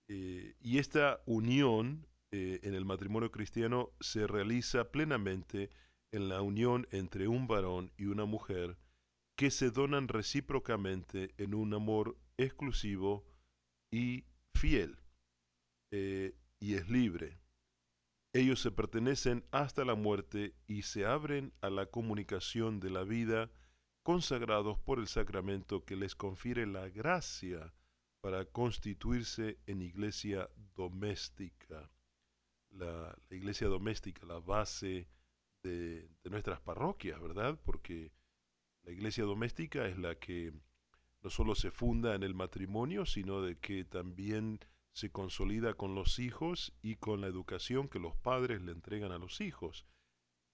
Y 0.08 0.80
esta 0.80 1.22
unión 1.28 2.08
en 2.32 2.74
el 2.74 2.84
matrimonio 2.84 3.30
cristiano 3.30 3.92
se 4.00 4.26
realiza 4.26 4.90
plenamente 4.90 5.70
en 6.12 6.30
la 6.30 6.42
unión 6.42 6.88
entre 6.92 7.28
un 7.28 7.48
varón 7.48 7.92
y 7.98 8.06
una 8.06 8.26
mujer 8.26 8.78
que 9.36 9.52
se 9.52 9.72
donan 9.72 10.08
recíprocamente 10.08 11.34
en 11.38 11.54
un 11.54 11.74
amor 11.74 12.18
exclusivo 12.38 13.26
y 13.92 14.26
fiel, 14.54 15.00
eh, 15.92 16.36
y 16.60 16.74
es 16.74 16.90
libre. 16.90 17.40
Ellos 18.34 18.60
se 18.62 18.72
pertenecen 18.72 19.46
hasta 19.52 19.86
la 19.86 19.96
muerte 19.96 20.54
y 20.68 20.84
se 20.84 21.06
abren 21.06 21.54
a 21.62 21.70
la 21.70 21.86
comunicación 21.86 22.80
de 22.80 22.90
la 22.90 23.04
vida, 23.04 23.50
consagrados 24.04 24.78
por 24.78 25.00
el 25.00 25.08
sacramento 25.08 25.86
que 25.86 25.96
les 25.96 26.16
confiere 26.16 26.68
la 26.68 26.90
gracia 26.90 27.74
para 28.22 28.46
constituirse 28.46 29.58
en 29.66 29.82
iglesia 29.82 30.50
doméstica. 30.76 31.90
La, 32.72 33.18
la 33.30 33.36
iglesia 33.36 33.68
doméstica, 33.68 34.26
la 34.26 34.40
base 34.40 35.08
de, 35.64 36.10
nuestras 36.26 36.62
parroquias, 36.62 37.20
¿verdad? 37.22 37.60
Porque 37.64 38.12
la 38.84 38.92
iglesia 38.92 39.24
doméstica 39.24 39.88
es 39.88 39.98
la 39.98 40.16
que 40.16 40.54
no 41.22 41.30
solo 41.30 41.56
se 41.56 41.72
funda 41.72 42.16
en 42.16 42.24
el 42.24 42.34
matrimonio, 42.34 43.06
sino 43.06 43.42
de 43.42 43.58
que 43.58 43.84
también 43.84 44.60
se 44.94 45.12
consolida 45.12 45.74
con 45.74 45.96
los 45.96 46.20
hijos 46.20 46.74
y 46.82 46.96
con 46.96 47.22
la 47.22 47.28
educación 47.28 47.88
que 47.90 48.00
los 48.00 48.16
padres 48.16 48.62
le 48.62 48.72
entregan 48.72 49.12
a 49.12 49.18
los 49.18 49.42
hijos. 49.42 49.86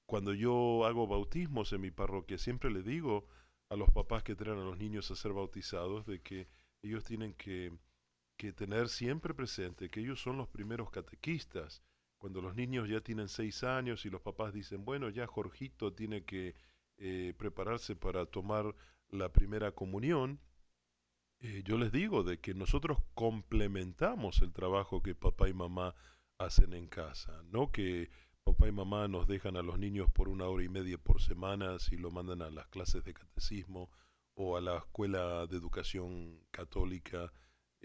Cuando 0.06 0.34
yo 0.34 0.86
hago 0.86 1.08
bautismos 1.08 1.74
en 1.74 1.82
mi 1.82 1.92
parroquia, 1.92 2.38
siempre 2.38 2.70
le 2.70 2.84
digo 2.84 3.28
a 3.70 3.76
los 3.76 3.90
papás 3.90 4.24
que 4.24 4.36
traen 4.36 4.60
a 4.60 4.64
los 4.64 4.78
niños 4.78 5.10
a 5.10 5.16
ser 5.16 5.34
bautizados 5.34 6.06
de 6.06 6.22
que 6.22 6.48
ellos 6.84 7.04
tienen 7.04 7.34
que, 7.34 7.76
que 8.38 8.54
tener 8.54 8.90
siempre 8.90 9.34
presente 9.34 9.90
que 9.90 10.02
ellos 10.02 10.22
son 10.22 10.38
los 10.38 10.48
primeros 10.48 10.92
catequistas. 10.92 11.84
Cuando 12.26 12.42
los 12.42 12.56
niños 12.56 12.90
ya 12.90 13.02
tienen 13.02 13.28
seis 13.30 13.64
años 13.64 14.04
y 14.04 14.10
los 14.10 14.20
papás 14.20 14.52
dicen, 14.52 14.84
bueno, 14.84 15.10
ya 15.12 15.28
Jorgito 15.28 15.94
tiene 15.94 16.26
que 16.26 16.56
eh, 16.98 17.36
prepararse 17.38 17.96
para 17.96 18.26
tomar 18.26 18.74
la 19.10 19.32
primera 19.32 19.74
comunión, 19.74 20.40
eh, 21.42 21.62
yo 21.64 21.78
les 21.78 21.92
digo 21.92 22.24
de 22.24 22.40
que 22.40 22.56
nosotros 22.56 22.98
complementamos 23.14 24.42
el 24.42 24.54
trabajo 24.54 25.04
que 25.04 25.14
papá 25.14 25.50
y 25.50 25.54
mamá 25.54 25.94
hacen 26.40 26.74
en 26.74 26.88
casa, 26.88 27.44
no 27.52 27.72
que 27.72 28.10
papá 28.44 28.70
y 28.70 28.72
mamá 28.72 29.08
nos 29.08 29.28
dejan 29.28 29.56
a 29.56 29.62
los 29.62 29.78
niños 29.78 30.10
por 30.10 30.28
una 30.28 30.46
hora 30.46 30.64
y 30.64 30.70
media 30.70 30.98
por 30.98 31.22
semana 31.22 31.78
si 31.78 31.96
lo 31.96 32.10
mandan 32.10 32.42
a 32.42 32.50
las 32.50 32.66
clases 32.70 33.04
de 33.04 33.14
catecismo 33.14 33.92
o 34.34 34.58
a 34.58 34.62
la 34.62 34.78
escuela 34.78 35.46
de 35.46 35.58
educación 35.58 36.40
católica 36.50 37.32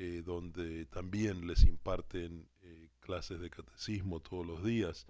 eh, 0.03 0.23
donde 0.25 0.87
también 0.87 1.47
les 1.47 1.65
imparten 1.65 2.49
eh, 2.63 2.89
clases 3.01 3.39
de 3.39 3.51
catecismo 3.51 4.21
todos 4.21 4.47
los 4.47 4.65
días. 4.65 5.07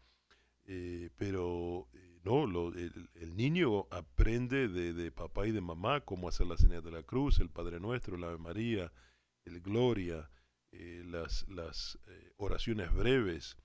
Eh, 0.65 1.11
pero 1.17 1.87
no, 2.25 2.73
el, 2.73 3.37
niño 3.37 3.87
aprende 3.93 4.67
de, 4.67 5.13
papá 5.13 5.47
y 5.47 5.53
de 5.53 5.61
mamá 5.61 6.01
cómo 6.01 6.27
hacer 6.29 6.49
la 6.49 6.57
señal 6.57 6.83
de 6.83 6.91
la 6.91 7.05
cruz, 7.05 7.39
el 7.39 7.51
Padre 7.51 7.79
Nuestro, 7.79 8.17
la 8.17 8.31
Ave 8.31 8.39
María, 8.39 8.93
el 9.45 9.61
Gloria, 9.61 10.29
las, 10.73 11.47
las 11.49 11.97
oraciones 12.37 12.93
breves. 12.93 13.57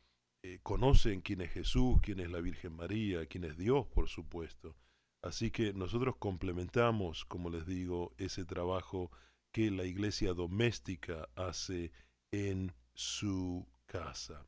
conocen 0.62 1.22
quién 1.22 1.42
es 1.42 1.52
Jesús, 1.54 2.02
quién 2.04 2.20
es 2.20 2.30
la 2.30 2.40
Virgen 2.40 2.76
María, 2.76 3.26
quién 3.26 3.46
es 3.46 3.58
Dios, 3.58 3.88
por 3.88 4.10
supuesto. 4.10 4.76
Así 5.24 5.50
que 5.50 5.74
nosotros 5.74 6.18
complementamos, 6.18 7.26
como 7.26 7.50
les 7.50 7.66
digo, 7.66 8.14
ese 8.20 8.46
trabajo 8.46 9.10
que 9.56 9.72
la 9.72 9.86
iglesia 9.86 10.34
doméstica 10.34 11.30
hace 11.34 11.94
en 12.30 12.74
su 12.94 13.66
casa. 13.86 14.46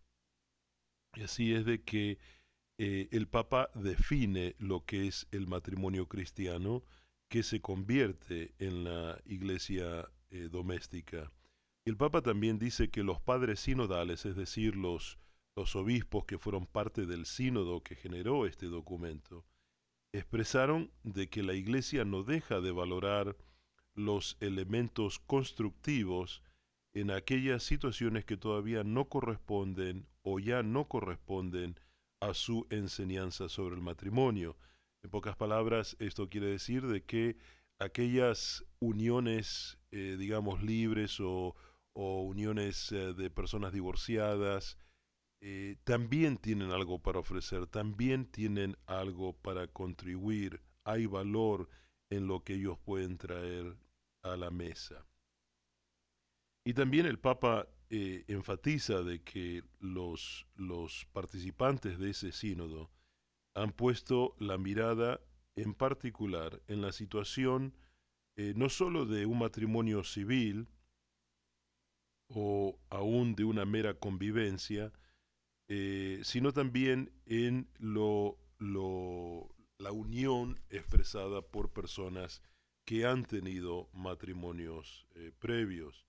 Y 1.16 1.22
así 1.22 1.54
es 1.54 1.64
de 1.64 1.82
que 1.82 2.18
eh, 2.78 3.08
el 3.12 3.30
Papa 3.30 3.70
define 3.74 4.58
lo 4.60 4.84
que 4.84 5.08
es 5.08 5.26
el 5.32 5.48
matrimonio 5.48 6.10
cristiano 6.10 6.84
que 7.30 7.42
se 7.44 7.62
convierte 7.62 8.54
en 8.60 8.84
la 8.84 9.18
iglesia 9.24 10.12
eh, 10.30 10.50
doméstica. 10.52 11.32
El 11.86 11.96
Papa 11.96 12.22
también 12.22 12.60
dice 12.60 12.90
que 12.90 13.04
los 13.04 13.22
padres 13.22 13.62
sinodales, 13.62 14.26
es 14.26 14.36
decir, 14.36 14.76
los, 14.76 15.20
los 15.56 15.74
obispos 15.78 16.26
que 16.26 16.38
fueron 16.38 16.66
parte 16.66 17.06
del 17.06 17.26
sínodo 17.26 17.82
que 17.82 17.96
generó 17.96 18.46
este 18.46 18.66
documento, 18.66 19.46
expresaron 20.12 20.92
de 21.04 21.30
que 21.30 21.44
la 21.44 21.54
iglesia 21.54 22.04
no 22.04 22.24
deja 22.24 22.60
de 22.60 22.74
valorar 22.74 23.38
los 23.98 24.38
elementos 24.40 25.20
constructivos 25.20 26.44
en 26.94 27.12
aquellas 27.12 27.64
situaciones 27.64 28.26
que 28.26 28.38
todavía 28.38 28.84
no 28.84 29.06
corresponden 29.06 30.08
o 30.22 30.40
ya 30.40 30.64
no 30.64 30.88
corresponden 30.88 31.80
a 32.22 32.34
su 32.34 32.68
enseñanza 32.70 33.50
sobre 33.50 33.76
el 33.76 33.82
matrimonio. 33.82 34.56
En 35.04 35.10
pocas 35.10 35.36
palabras, 35.36 35.96
esto 36.00 36.30
quiere 36.30 36.48
decir 36.48 36.86
de 36.86 37.04
que 37.04 37.38
aquellas 37.80 38.64
uniones, 38.80 39.80
eh, 39.92 40.16
digamos, 40.18 40.64
libres 40.64 41.20
o, 41.20 41.56
uniones 41.94 42.92
eh, 42.92 43.14
de 43.14 43.32
personas 43.32 43.74
divorciadas, 43.74 44.78
eh, 45.42 45.78
también 45.84 46.38
tienen 46.38 46.72
algo 46.72 47.00
para 47.00 47.20
ofrecer, 47.20 47.66
también 47.66 48.26
tienen 48.26 48.78
algo 48.86 49.34
para 49.34 49.68
contribuir. 49.68 50.62
Hay 50.84 51.08
valor 51.08 51.68
en 52.12 52.28
lo 52.28 52.44
que 52.44 52.54
ellos 52.54 52.78
pueden 52.78 53.18
traer 53.18 53.76
a 54.34 54.38
la 54.38 54.52
mesa. 54.52 55.06
Y 56.64 56.74
también 56.74 57.06
el 57.08 57.18
Papa 57.20 57.68
eh, 57.90 58.24
enfatiza 58.28 59.02
de 59.02 59.24
que 59.24 59.64
los, 59.80 60.46
los 60.56 61.06
participantes 61.14 61.98
de 61.98 62.12
ese 62.12 62.32
sínodo 62.32 62.92
han 63.56 63.72
puesto 63.72 64.36
la 64.40 64.58
mirada 64.58 65.22
en 65.56 65.74
particular 65.74 66.62
en 66.68 66.82
la 66.82 66.92
situación 66.92 67.76
eh, 68.38 68.54
no 68.56 68.70
sólo 68.70 69.06
de 69.06 69.26
un 69.26 69.40
matrimonio 69.40 70.04
civil 70.04 70.70
o 72.30 72.80
aún 72.90 73.36
de 73.36 73.44
una 73.44 73.66
mera 73.66 73.94
convivencia, 73.96 74.92
eh, 75.70 76.22
sino 76.24 76.54
también 76.54 77.12
en 77.26 77.70
lo, 77.80 78.40
lo- 78.60 79.50
la 79.80 79.92
unión 79.92 80.60
expresada 80.70 81.42
por 81.42 81.72
personas 81.72 82.42
que 82.88 83.06
han 83.06 83.26
tenido 83.26 83.90
matrimonios 83.92 85.06
eh, 85.16 85.34
previos. 85.38 86.08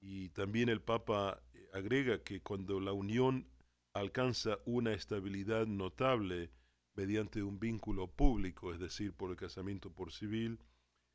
Y 0.00 0.30
también 0.30 0.70
el 0.70 0.80
Papa 0.80 1.42
eh, 1.52 1.68
agrega 1.74 2.24
que 2.24 2.40
cuando 2.40 2.80
la 2.80 2.94
unión 2.94 3.46
alcanza 3.92 4.58
una 4.64 4.94
estabilidad 4.94 5.66
notable 5.66 6.50
mediante 6.96 7.42
un 7.42 7.60
vínculo 7.60 8.06
público, 8.10 8.72
es 8.72 8.80
decir, 8.80 9.12
por 9.12 9.32
el 9.32 9.36
casamiento 9.36 9.92
por 9.92 10.12
civil, 10.12 10.60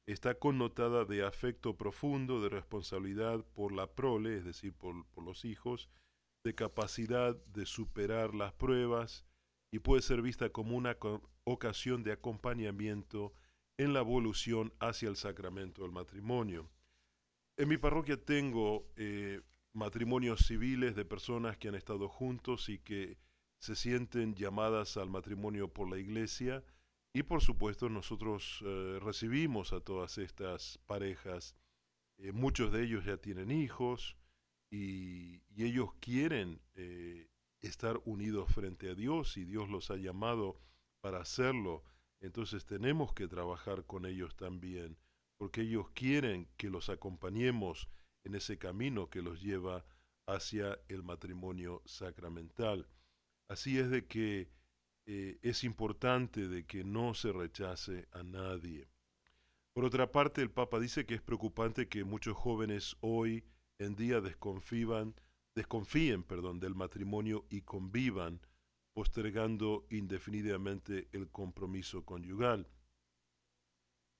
está 0.06 0.36
connotada 0.36 1.06
de 1.06 1.26
afecto 1.26 1.76
profundo, 1.76 2.39
de 2.39 2.50
responsabilidad 2.50 3.43
por 3.56 3.72
la 3.72 3.88
prole, 3.88 4.38
es 4.38 4.45
decir, 4.45 4.74
por, 4.74 4.93
los 5.17 5.43
hijos, 5.43 5.89
de 6.45 6.54
capacidad 6.54 7.36
de 7.48 7.65
superar 7.65 8.36
las 8.36 8.54
pruebas 8.54 9.26
y 9.74 9.80
puede 9.80 10.04
ser 10.04 10.22
vista 10.22 10.52
como 10.52 10.78
una 10.78 10.98
ocasión 11.45 12.04
de 12.04 12.12
acompañamiento 12.12 13.34
en 13.80 13.94
la 13.94 14.02
evolución 14.02 14.74
hacia 14.82 15.08
el 15.08 15.15
sacramento 15.15 15.84
del 15.84 15.94
matrimonio. 15.94 16.70
En 17.56 17.70
mi 17.70 17.78
parroquia 17.78 18.18
tengo 18.18 18.92
eh, 18.98 19.39
matrimonios 19.72 20.46
civiles 20.46 20.98
de 20.98 21.06
personas 21.06 21.58
que 21.58 21.70
han 21.70 21.76
estado 21.76 22.10
juntos 22.10 22.68
y 22.68 22.80
que 22.80 23.18
se 23.58 23.78
sienten 23.78 24.36
llamadas 24.36 24.98
al 24.98 25.10
matrimonio 25.10 25.70
por 25.70 25.89
la 25.89 25.98
iglesia 25.98 26.62
y 27.13 27.24
por 27.24 27.42
supuesto 27.42 27.88
nosotros 27.88 28.62
eh, 28.65 29.00
recibimos 29.02 29.72
a 29.72 29.80
todas 29.80 30.18
estas 30.18 30.78
parejas. 30.86 31.56
Eh, 32.18 32.34
muchos 32.34 32.74
de 32.74 32.84
ellos 32.84 33.06
ya 33.06 33.15
tienen 33.15 33.50
hijos 33.50 34.18
y, 34.70 35.42
ellos 35.56 35.94
quieren 36.00 36.62
estar 37.62 38.00
unidos 38.06 38.54
frente 38.54 38.89
a 38.89 38.96
Dios 38.96 39.36
y 39.36 39.44
Dios 39.44 39.70
los 39.70 39.89
ha 39.92 39.98
llamado 39.98 40.60
para 41.02 41.20
hacerlo. 41.20 41.84
Entonces 42.21 42.65
tenemos 42.65 43.13
que 43.13 43.27
trabajar 43.27 43.86
con 43.86 44.05
ellos 44.05 44.36
también 44.36 44.97
porque 45.38 45.62
ellos 45.62 45.89
quieren 45.91 46.49
que 46.58 46.69
los 46.69 46.89
acompañemos 46.89 47.89
en 48.25 48.36
ese 48.36 48.58
camino 48.58 49.10
que 49.10 49.21
los 49.21 49.41
lleva 49.41 49.86
hacia 50.27 50.77
el 50.89 51.01
matrimonio 51.01 51.82
sacramental. 51.86 52.88
Así 53.47 53.79
es 53.79 53.89
de 53.89 54.05
que 54.05 54.49
eh, 55.05 55.39
es 55.41 55.63
importante 55.63 56.47
de 56.47 56.65
que 56.65 56.84
no 56.84 57.13
se 57.13 57.31
rechace 57.31 58.08
a 58.12 58.21
nadie. 58.21 58.87
Por 59.73 59.85
otra 59.85 60.12
parte, 60.12 60.41
el 60.41 60.52
Papa 60.52 60.79
dice 60.79 61.06
que 61.06 61.15
es 61.15 61.21
preocupante 61.21 61.87
que 61.87 62.04
muchos 62.04 62.35
jóvenes 62.35 62.98
hoy 63.00 63.46
en 63.79 63.96
día 63.96 64.19
desconfían, 64.19 65.15
desconfíen 65.56 66.23
perdón, 66.23 66.60
del 66.60 66.75
matrimonio 66.75 67.46
y 67.50 67.62
convivan, 67.62 68.41
postergando 69.00 69.85
indefinidamente 69.91 71.08
el 71.13 71.29
compromiso 71.29 72.04
conyugal. 72.04 72.67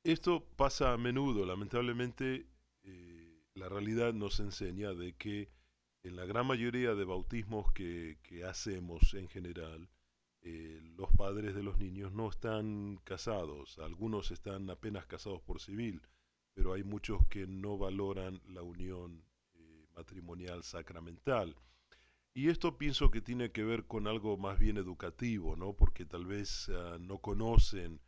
Esto 0.06 0.46
pasa 0.56 0.94
a 0.94 0.98
menudo, 0.98 1.46
lamentablemente 1.46 2.48
eh, 2.84 3.44
la 3.56 3.68
realidad 3.68 4.14
nos 4.14 4.40
enseña 4.40 4.94
de 4.94 5.18
que 5.18 5.50
en 6.04 6.16
la 6.16 6.24
gran 6.24 6.48
mayoría 6.48 6.96
de 6.96 7.04
bautismos 7.04 7.74
que, 7.74 8.18
hacemos 8.48 9.14
en 9.16 9.28
general, 9.28 9.90
eh, 10.44 10.80
los 10.96 11.10
padres 11.12 11.56
de 11.56 11.64
los 11.64 11.78
niños 11.78 12.14
no 12.14 12.30
están 12.30 13.02
casados, 13.04 13.80
algunos 13.80 14.32
están 14.32 14.70
apenas 14.70 15.06
casados 15.08 15.42
por 15.42 15.60
civil, 15.60 16.02
pero 16.54 16.72
hay 16.72 16.86
muchos 16.86 17.28
que 17.28 17.48
no 17.48 17.78
valoran 17.78 18.40
la 18.48 18.62
unión 18.62 19.26
eh, 19.56 19.88
matrimonial 19.94 20.64
sacramental. 20.64 21.54
Y 22.40 22.48
esto 22.48 22.78
pienso 22.78 23.12
que 23.12 23.20
tiene 23.20 23.52
que 23.52 23.66
ver 23.66 23.84
con 23.84 24.08
algo 24.08 24.38
más 24.38 24.58
bien 24.58 24.78
educativo, 24.78 25.58
¿no? 25.58 25.74
Porque 25.74 26.06
tal 26.06 26.26
vez 26.26 26.70
ah, 26.70 26.96
no 26.98 27.18
conocen 27.18 28.00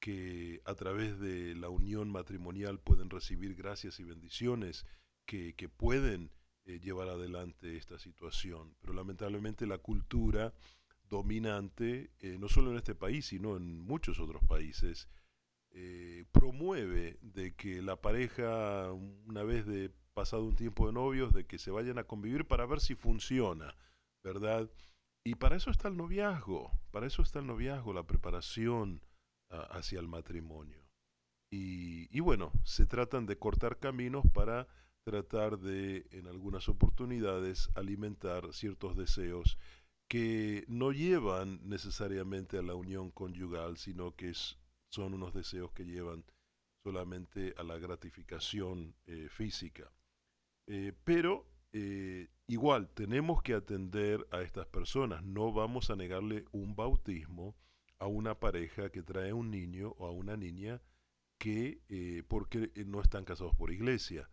que 0.00 0.60
a 0.64 0.74
través 0.74 1.20
de 1.20 1.54
la 1.54 1.68
unión 1.68 2.10
matrimonial 2.10 2.80
pueden 2.80 3.10
recibir 3.10 3.54
gracias 3.54 4.00
y 4.00 4.02
bendiciones 4.02 4.86
que, 5.24 5.54
que 5.54 5.68
pueden 5.68 6.32
eh, 6.64 6.80
llevar 6.80 7.08
adelante 7.08 7.76
esta 7.76 7.96
situación. 8.00 8.74
Pero 8.80 8.92
lamentablemente 8.92 9.68
la 9.68 9.78
cultura 9.78 10.52
dominante, 11.08 12.10
eh, 12.18 12.38
no 12.40 12.48
solo 12.48 12.72
en 12.72 12.78
este 12.78 12.96
país, 12.96 13.26
sino 13.26 13.56
en 13.56 13.78
muchos 13.78 14.18
otros 14.18 14.42
países, 14.48 15.06
eh, 15.70 16.24
promueve 16.32 17.18
de 17.22 17.54
que 17.54 17.82
la 17.82 17.94
pareja, 17.94 18.90
una 18.90 19.44
vez 19.44 19.64
de 19.64 19.92
pasado 20.16 20.44
un 20.44 20.56
tiempo 20.56 20.86
de 20.88 20.94
novios, 20.94 21.32
de 21.34 21.46
que 21.46 21.58
se 21.58 21.70
vayan 21.70 21.98
a 21.98 22.04
convivir 22.04 22.46
para 22.46 22.66
ver 22.66 22.80
si 22.80 22.94
funciona, 22.96 23.76
¿verdad? 24.24 24.70
Y 25.24 25.34
para 25.36 25.56
eso 25.56 25.70
está 25.70 25.88
el 25.88 25.96
noviazgo, 25.98 26.72
para 26.92 27.06
eso 27.06 27.22
está 27.22 27.40
el 27.40 27.46
noviazgo, 27.46 27.92
la 27.92 28.04
preparación 28.06 29.02
a- 29.50 29.62
hacia 29.78 30.00
el 30.00 30.08
matrimonio. 30.08 30.80
Y, 31.52 32.20
bueno, 32.20 32.52
se 32.64 32.86
tratan 32.86 33.26
de 33.26 33.38
cortar 33.38 33.78
caminos 33.78 34.24
para 34.32 34.66
tratar 35.04 35.58
de, 35.58 36.06
en 36.12 36.26
algunas 36.28 36.68
oportunidades, 36.68 37.70
alimentar 37.74 38.52
ciertos 38.52 38.96
deseos 38.96 39.58
que 40.08 40.64
no 40.68 40.92
llevan 40.92 41.60
necesariamente 41.68 42.58
a 42.58 42.62
la 42.62 42.74
unión 42.74 43.10
conyugal, 43.10 43.76
sino 43.78 44.14
que 44.16 44.32
son 44.90 45.14
unos 45.14 45.34
deseos 45.34 45.72
que 45.72 45.84
llevan 45.84 46.24
solamente 46.84 47.54
a 47.58 47.62
la 47.64 47.78
gratificación 47.78 48.94
eh, 49.06 49.28
física. 49.30 49.92
Eh, 50.66 50.92
pero 51.04 51.46
eh, 51.72 52.28
igual 52.46 52.88
tenemos 52.94 53.42
que 53.42 53.54
atender 53.54 54.26
a 54.30 54.40
estas 54.40 54.66
personas. 54.66 55.22
No 55.24 55.52
vamos 55.52 55.90
a 55.90 55.96
negarle 55.96 56.44
un 56.52 56.74
bautismo 56.74 57.54
a 57.98 58.06
una 58.06 58.38
pareja 58.38 58.90
que 58.90 59.02
trae 59.02 59.32
un 59.32 59.50
niño 59.50 59.94
o 59.98 60.06
a 60.06 60.10
una 60.10 60.36
niña 60.36 60.80
que 61.38 61.82
eh, 61.88 62.22
porque 62.28 62.70
eh, 62.74 62.84
no 62.86 63.00
están 63.00 63.24
casados 63.24 63.54
por 63.56 63.70
iglesia. 63.70 64.30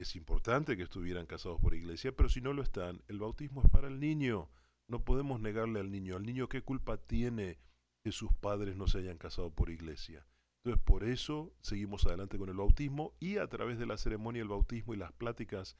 Es 0.00 0.16
importante 0.16 0.76
que 0.76 0.82
estuvieran 0.82 1.26
casados 1.26 1.60
por 1.60 1.74
iglesia, 1.74 2.12
pero 2.16 2.28
si 2.28 2.40
no 2.40 2.52
lo 2.52 2.62
están, 2.62 3.02
el 3.08 3.18
bautismo 3.18 3.62
es 3.62 3.70
para 3.70 3.88
el 3.88 4.00
niño. 4.00 4.50
No 4.88 5.04
podemos 5.04 5.40
negarle 5.40 5.80
al 5.80 5.90
niño. 5.90 6.16
Al 6.16 6.26
niño 6.26 6.48
qué 6.48 6.62
culpa 6.62 6.96
tiene 6.98 7.58
que 8.02 8.12
sus 8.12 8.32
padres 8.34 8.76
no 8.76 8.86
se 8.86 8.98
hayan 8.98 9.16
casado 9.16 9.50
por 9.54 9.70
iglesia. 9.70 10.26
Entonces 10.64 10.82
por 10.86 11.04
eso 11.04 11.52
seguimos 11.60 12.06
adelante 12.06 12.38
con 12.38 12.48
el 12.48 12.56
bautismo 12.56 13.12
y 13.20 13.36
a 13.36 13.46
través 13.48 13.78
de 13.78 13.84
la 13.84 13.98
ceremonia 13.98 14.40
del 14.40 14.48
bautismo 14.48 14.94
y 14.94 14.96
las 14.96 15.12
pláticas 15.12 15.76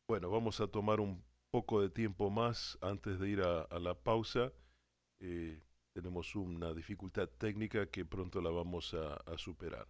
Bueno, 0.09 0.31
vamos 0.31 0.61
a 0.61 0.67
tomar 0.69 1.01
un 1.01 1.23
poco 1.51 1.83
de 1.83 1.91
tiempo 1.91 2.31
más 2.31 2.79
antes 2.81 3.19
de 3.19 3.29
ir 3.29 3.43
a, 3.43 3.63
a 3.63 3.79
la 3.79 3.95
pausa. 3.95 4.53
Eh, 5.21 5.61
tenemos 5.93 6.37
una 6.37 6.73
dificultad 6.75 7.29
técnica 7.29 7.87
que 7.87 8.05
pronto 8.05 8.41
la 8.41 8.51
vamos 8.51 8.95
a, 8.95 9.19
superar. 9.37 9.89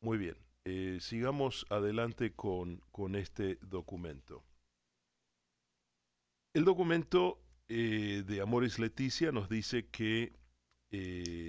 Muy 0.00 0.16
bien, 0.16 0.36
eh, 0.64 0.98
sigamos 1.00 1.66
adelante 1.70 2.32
con, 2.32 2.80
con 2.92 3.16
este 3.16 3.56
documento. 3.62 4.44
El 6.54 6.64
documento 6.64 7.42
eh, 7.68 8.22
de 8.26 8.40
Amores 8.40 8.78
Leticia 8.78 9.32
nos 9.32 9.48
dice 9.48 9.88
que 9.88 10.38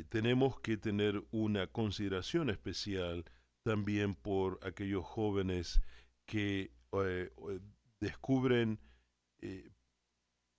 tenemos 0.10 0.60
que 0.60 0.78
tener 0.78 1.24
una 1.32 1.66
consideración 1.66 2.52
especial 2.52 3.26
también 3.64 4.14
por 4.14 4.60
aquellos 4.62 5.04
jóvenes 5.04 5.82
que 6.28 6.70
descubren 8.00 8.80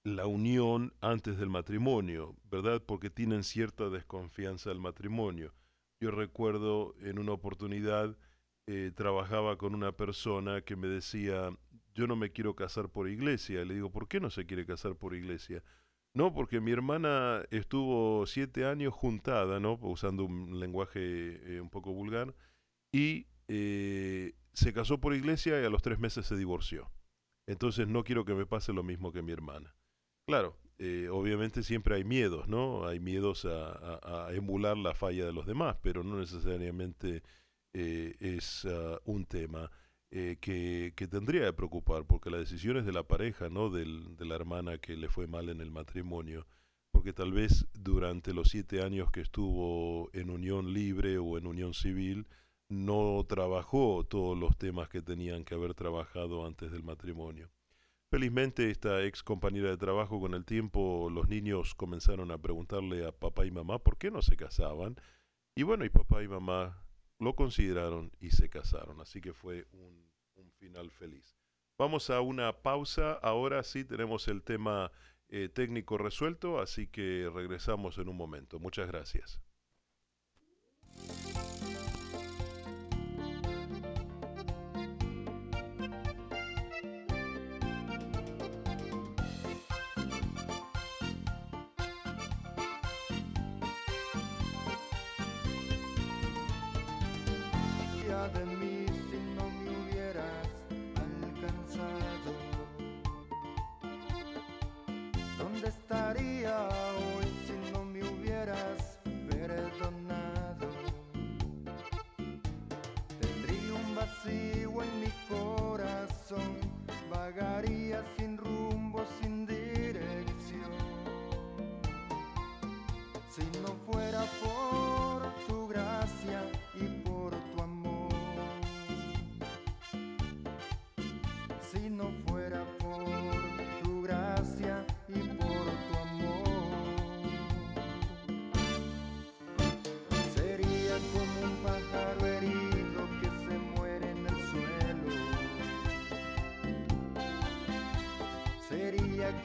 la 0.04 0.26
unión 0.26 0.92
antes 1.00 1.38
del 1.38 1.48
matrimonio, 1.48 2.34
¿verdad? 2.50 2.82
Porque 2.84 3.10
tienen 3.10 3.44
cierta 3.44 3.88
desconfianza 3.88 4.70
del 4.70 4.80
matrimonio. 4.80 5.54
Yo 6.00 6.10
recuerdo 6.10 6.94
en 7.00 7.18
una 7.18 7.32
oportunidad 7.32 8.16
eh, 8.66 8.92
trabajaba 8.94 9.58
con 9.58 9.74
una 9.74 9.92
persona 9.92 10.62
que 10.62 10.76
me 10.76 10.88
decía, 10.88 11.50
yo 11.94 12.06
no 12.06 12.16
me 12.16 12.30
quiero 12.30 12.54
casar 12.54 12.88
por 12.88 13.08
iglesia. 13.08 13.64
Le 13.64 13.74
digo, 13.74 13.90
¿por 13.90 14.08
qué 14.08 14.20
no 14.20 14.30
se 14.30 14.46
quiere 14.46 14.66
casar 14.66 14.96
por 14.96 15.14
iglesia? 15.14 15.62
No, 16.14 16.34
porque 16.34 16.60
mi 16.60 16.72
hermana 16.72 17.42
estuvo 17.50 18.26
siete 18.26 18.66
años 18.66 18.92
juntada, 18.92 19.60
¿no? 19.60 19.78
Usando 19.80 20.24
un 20.24 20.60
lenguaje 20.60 21.56
eh, 21.56 21.60
un 21.60 21.70
poco 21.70 21.92
vulgar, 21.92 22.34
y 22.92 23.26
eh, 23.48 24.34
se 24.52 24.72
casó 24.72 25.00
por 25.00 25.14
iglesia 25.14 25.60
y 25.60 25.64
a 25.64 25.70
los 25.70 25.82
tres 25.82 25.98
meses 25.98 26.26
se 26.26 26.36
divorció. 26.36 26.90
Entonces 27.46 27.88
no 27.88 28.04
quiero 28.04 28.24
que 28.24 28.34
me 28.34 28.46
pase 28.46 28.72
lo 28.72 28.82
mismo 28.82 29.12
que 29.12 29.22
mi 29.22 29.32
hermana. 29.32 29.74
Claro, 30.26 30.56
eh, 30.78 31.08
obviamente 31.10 31.62
siempre 31.62 31.94
hay 31.96 32.04
miedos, 32.04 32.48
¿no? 32.48 32.86
Hay 32.86 33.00
miedos 33.00 33.44
a, 33.44 34.28
emular 34.32 34.76
la 34.76 34.94
falla 34.94 35.26
de 35.26 35.32
los 35.32 35.46
demás, 35.46 35.76
pero 35.82 36.02
no 36.04 36.18
necesariamente 36.18 37.22
eh, 37.72 38.14
es 38.20 38.64
ah, 38.66 39.00
un 39.04 39.24
tema 39.26 39.70
eh, 40.10 40.36
que, 40.40 40.92
que 40.96 41.06
tendría 41.08 41.46
que 41.46 41.52
preocupar, 41.52 42.04
porque 42.06 42.30
la 42.30 42.38
decisión 42.38 42.76
es 42.76 42.86
de 42.86 42.92
la 42.92 43.02
pareja, 43.04 43.48
¿no? 43.48 43.70
Del- 43.70 44.16
de 44.16 44.24
la 44.26 44.34
hermana 44.36 44.78
que 44.78 44.96
le 44.96 45.08
fue 45.08 45.26
mal 45.26 45.48
en 45.48 45.60
el 45.60 45.70
matrimonio, 45.70 46.46
porque 46.92 47.12
tal 47.12 47.32
vez 47.32 47.66
durante 47.74 48.32
los 48.34 48.48
siete 48.48 48.82
años 48.82 49.10
que 49.10 49.20
estuvo 49.20 50.10
en 50.12 50.30
unión 50.30 50.72
libre 50.72 51.18
o 51.18 51.38
en 51.38 51.46
unión 51.46 51.74
civil, 51.74 52.26
no 52.68 53.24
trabajó 53.28 54.04
todos 54.04 54.36
los 54.38 54.56
temas 54.56 54.88
que 54.88 55.02
tenían 55.02 55.44
que 55.44 55.54
haber 55.54 55.74
trabajado 55.74 56.46
antes 56.46 56.70
del 56.72 56.82
matrimonio. 56.84 57.50
Felizmente 58.12 58.70
esta 58.70 59.02
ex 59.04 59.22
compañera 59.22 59.70
de 59.70 59.78
trabajo 59.78 60.20
con 60.20 60.34
el 60.34 60.44
tiempo 60.44 61.08
los 61.10 61.30
niños 61.30 61.74
comenzaron 61.74 62.30
a 62.30 62.36
preguntarle 62.36 63.06
a 63.06 63.10
papá 63.10 63.46
y 63.46 63.50
mamá 63.50 63.78
por 63.78 63.96
qué 63.96 64.10
no 64.10 64.20
se 64.20 64.36
casaban 64.36 64.96
y 65.54 65.62
bueno 65.62 65.86
y 65.86 65.88
papá 65.88 66.22
y 66.22 66.28
mamá 66.28 66.84
lo 67.18 67.34
consideraron 67.34 68.12
y 68.20 68.32
se 68.32 68.50
casaron 68.50 69.00
así 69.00 69.22
que 69.22 69.32
fue 69.32 69.66
un, 69.72 70.12
final 70.58 70.90
feliz. 70.90 71.38
Vamos 71.78 72.10
a 72.10 72.20
una 72.20 72.52
pausa, 72.52 73.14
ahora 73.14 73.62
sí 73.62 73.82
tenemos 73.82 74.28
el 74.28 74.42
tema 74.42 74.92
eh, 75.30 75.48
técnico 75.48 75.96
resuelto 75.96 76.60
así 76.60 76.88
que 76.88 77.30
regresamos 77.32 77.96
en 77.96 78.10
un 78.10 78.16
momento. 78.18 78.58
Muchas 78.58 78.88
gracias. 78.88 79.40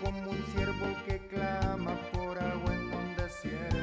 Como 0.03 0.30
un 0.30 0.45
siervo 0.53 0.86
que 1.05 1.18
clama 1.30 1.95
por 2.12 2.38
agua 2.38 2.74
en 2.74 2.93
un 2.93 3.16
desierto. 3.16 3.76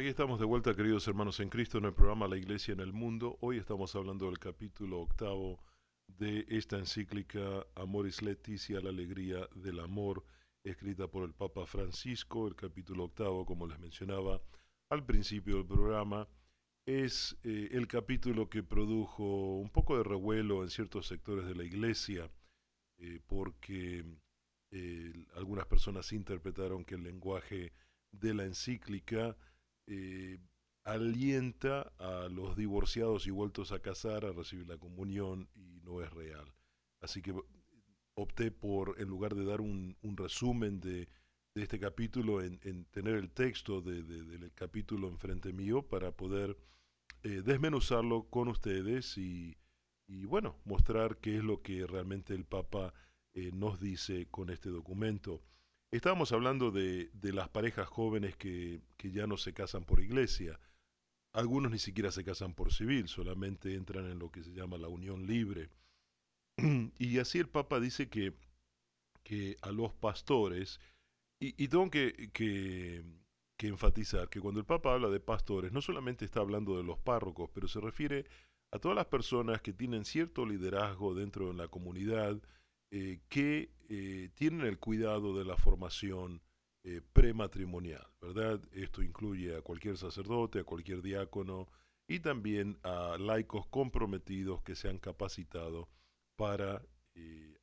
Aquí 0.00 0.08
estamos 0.08 0.40
de 0.40 0.46
vuelta, 0.46 0.74
queridos 0.74 1.06
hermanos 1.08 1.40
en 1.40 1.50
Cristo, 1.50 1.76
en 1.76 1.84
el 1.84 1.92
programa 1.92 2.26
La 2.26 2.38
Iglesia 2.38 2.72
en 2.72 2.80
el 2.80 2.94
Mundo. 2.94 3.36
Hoy 3.42 3.58
estamos 3.58 3.94
hablando 3.94 4.24
del 4.24 4.38
capítulo 4.38 4.98
octavo 4.98 5.62
de 6.06 6.46
esta 6.48 6.78
encíclica 6.78 7.66
Amoris 7.74 8.22
Leticia, 8.22 8.80
la 8.80 8.88
alegría 8.88 9.46
del 9.54 9.78
amor, 9.78 10.24
escrita 10.64 11.06
por 11.06 11.24
el 11.24 11.34
Papa 11.34 11.66
Francisco. 11.66 12.48
El 12.48 12.56
capítulo 12.56 13.04
octavo, 13.04 13.44
como 13.44 13.66
les 13.66 13.78
mencionaba 13.78 14.40
al 14.88 15.04
principio 15.04 15.56
del 15.56 15.66
programa, 15.66 16.26
es 16.86 17.36
eh, 17.42 17.68
el 17.72 17.86
capítulo 17.86 18.48
que 18.48 18.62
produjo 18.62 19.58
un 19.58 19.68
poco 19.68 19.98
de 19.98 20.04
revuelo 20.04 20.62
en 20.62 20.70
ciertos 20.70 21.08
sectores 21.08 21.44
de 21.44 21.54
la 21.54 21.64
Iglesia, 21.64 22.30
eh, 22.96 23.20
porque 23.26 24.06
eh, 24.70 25.26
algunas 25.34 25.66
personas 25.66 26.10
interpretaron 26.14 26.86
que 26.86 26.94
el 26.94 27.02
lenguaje 27.02 27.74
de 28.12 28.32
la 28.32 28.44
encíclica 28.44 29.36
eh, 29.86 30.38
alienta 30.84 31.92
a 31.98 32.28
los 32.30 32.56
divorciados 32.56 33.26
y 33.26 33.30
vueltos 33.30 33.72
a 33.72 33.80
casar 33.80 34.24
a 34.24 34.32
recibir 34.32 34.66
la 34.68 34.78
comunión 34.78 35.48
y 35.54 35.80
no 35.82 36.02
es 36.02 36.10
real. 36.12 36.52
Así 37.00 37.22
que 37.22 37.34
opté 38.14 38.50
por, 38.50 39.00
en 39.00 39.08
lugar 39.08 39.34
de 39.34 39.44
dar 39.44 39.60
un, 39.60 39.96
resumen 40.16 40.80
de, 40.80 41.08
este 41.54 41.78
capítulo, 41.80 42.42
en, 42.42 42.60
en 42.62 42.84
tener 42.86 43.16
el 43.16 43.30
texto 43.30 43.80
de- 43.80 44.02
de- 44.02 44.24
del 44.24 44.52
capítulo 44.54 45.08
enfrente 45.08 45.52
mío 45.52 45.82
para 45.82 46.12
poder 46.12 46.56
eh, 47.22 47.42
desmenuzarlo 47.44 48.28
con 48.30 48.48
ustedes 48.48 49.18
y, 49.18 49.56
y, 50.06 50.24
bueno, 50.26 50.56
mostrar 50.64 51.18
qué 51.18 51.36
es 51.38 51.44
lo 51.44 51.62
que 51.62 51.86
realmente 51.86 52.34
el 52.34 52.44
Papa 52.44 52.94
eh, 53.34 53.50
nos 53.52 53.80
dice 53.80 54.26
con 54.30 54.50
este 54.50 54.70
documento. 54.70 55.42
Estábamos 55.92 56.30
hablando 56.32 56.70
de, 56.70 57.10
de 57.14 57.32
las 57.32 57.48
parejas 57.48 57.88
jóvenes 57.88 58.36
que, 58.36 58.80
que 58.96 59.10
ya 59.10 59.26
no 59.26 59.36
se 59.36 59.52
casan 59.52 59.84
por 59.84 60.00
iglesia. 60.00 60.60
Algunos 61.32 61.72
ni 61.72 61.78
siquiera 61.78 62.12
se 62.12 62.24
casan 62.24 62.54
por 62.54 62.72
civil, 62.72 63.08
solamente 63.08 63.74
entran 63.74 64.06
en 64.06 64.18
lo 64.18 64.30
que 64.30 64.44
se 64.44 64.52
llama 64.52 64.78
la 64.78 64.88
unión 64.88 65.26
libre. 65.26 65.70
y 66.98 67.18
así 67.18 67.38
el 67.38 67.48
Papa 67.48 67.80
dice 67.80 68.08
que, 68.08 68.34
que 69.24 69.56
a 69.62 69.72
los 69.72 69.92
pastores, 69.92 70.80
y, 71.40 71.60
y 71.62 71.68
tengo 71.68 71.90
que, 71.90 72.30
que, 72.32 73.04
que 73.56 73.68
enfatizar 73.68 74.28
que 74.28 74.40
cuando 74.40 74.60
el 74.60 74.66
Papa 74.66 74.94
habla 74.94 75.08
de 75.08 75.20
pastores, 75.20 75.72
no 75.72 75.80
solamente 75.80 76.24
está 76.24 76.40
hablando 76.40 76.76
de 76.76 76.84
los 76.84 76.98
párrocos, 76.98 77.50
pero 77.52 77.66
se 77.66 77.80
refiere 77.80 78.26
a 78.72 78.78
todas 78.78 78.96
las 78.96 79.06
personas 79.06 79.60
que 79.60 79.72
tienen 79.72 80.04
cierto 80.04 80.46
liderazgo 80.46 81.14
dentro 81.14 81.48
de 81.48 81.54
la 81.54 81.68
comunidad, 81.68 82.40
eh, 82.92 83.20
que 83.28 83.70
eh, 83.88 84.30
tienen 84.34 84.66
el 84.66 84.78
cuidado 84.78 85.36
de 85.36 85.44
la 85.44 85.56
formación 85.56 86.42
eh, 86.82 87.00
prematrimonial, 87.12 88.06
¿verdad? 88.20 88.60
Esto 88.72 89.02
incluye 89.02 89.56
a 89.56 89.62
cualquier 89.62 89.96
sacerdote, 89.96 90.60
a 90.60 90.64
cualquier 90.64 91.00
diácono 91.00 91.68
y 92.08 92.20
también 92.20 92.78
a 92.82 93.16
laicos 93.18 93.66
comprometidos 93.68 94.62
que 94.62 94.74
se 94.74 94.88
han 94.88 94.98
capacitado 94.98 95.88
para 96.36 96.82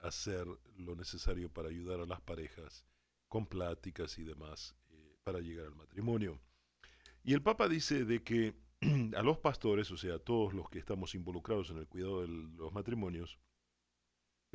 hacer 0.02 0.46
lo 0.76 0.96
necesario 0.96 1.52
para 1.52 1.70
ayudar 1.70 2.00
a 2.00 2.06
las 2.06 2.22
parejas 2.22 2.86
con 3.28 3.48
pláticas 3.48 4.20
y 4.20 4.24
demás 4.24 4.76
para 5.24 5.40
llegar 5.40 5.66
al 5.66 5.76
matrimonio. 5.76 6.40
Y 7.24 7.34
el 7.34 7.42
Papa 7.42 7.68
dice 7.68 8.06
de 8.06 8.24
que 8.24 8.54
a 9.18 9.24
los 9.24 9.40
pastores, 9.40 9.90
o 9.92 9.98
sea, 9.98 10.16
a 10.16 10.20
todos 10.20 10.54
los 10.54 10.70
que 10.70 10.80
estamos 10.80 11.16
involucrados 11.16 11.72
en 11.72 11.80
el 11.80 11.88
cuidado 11.88 12.22
de 12.22 12.28
los 12.28 12.72
matrimonios, 12.72 13.40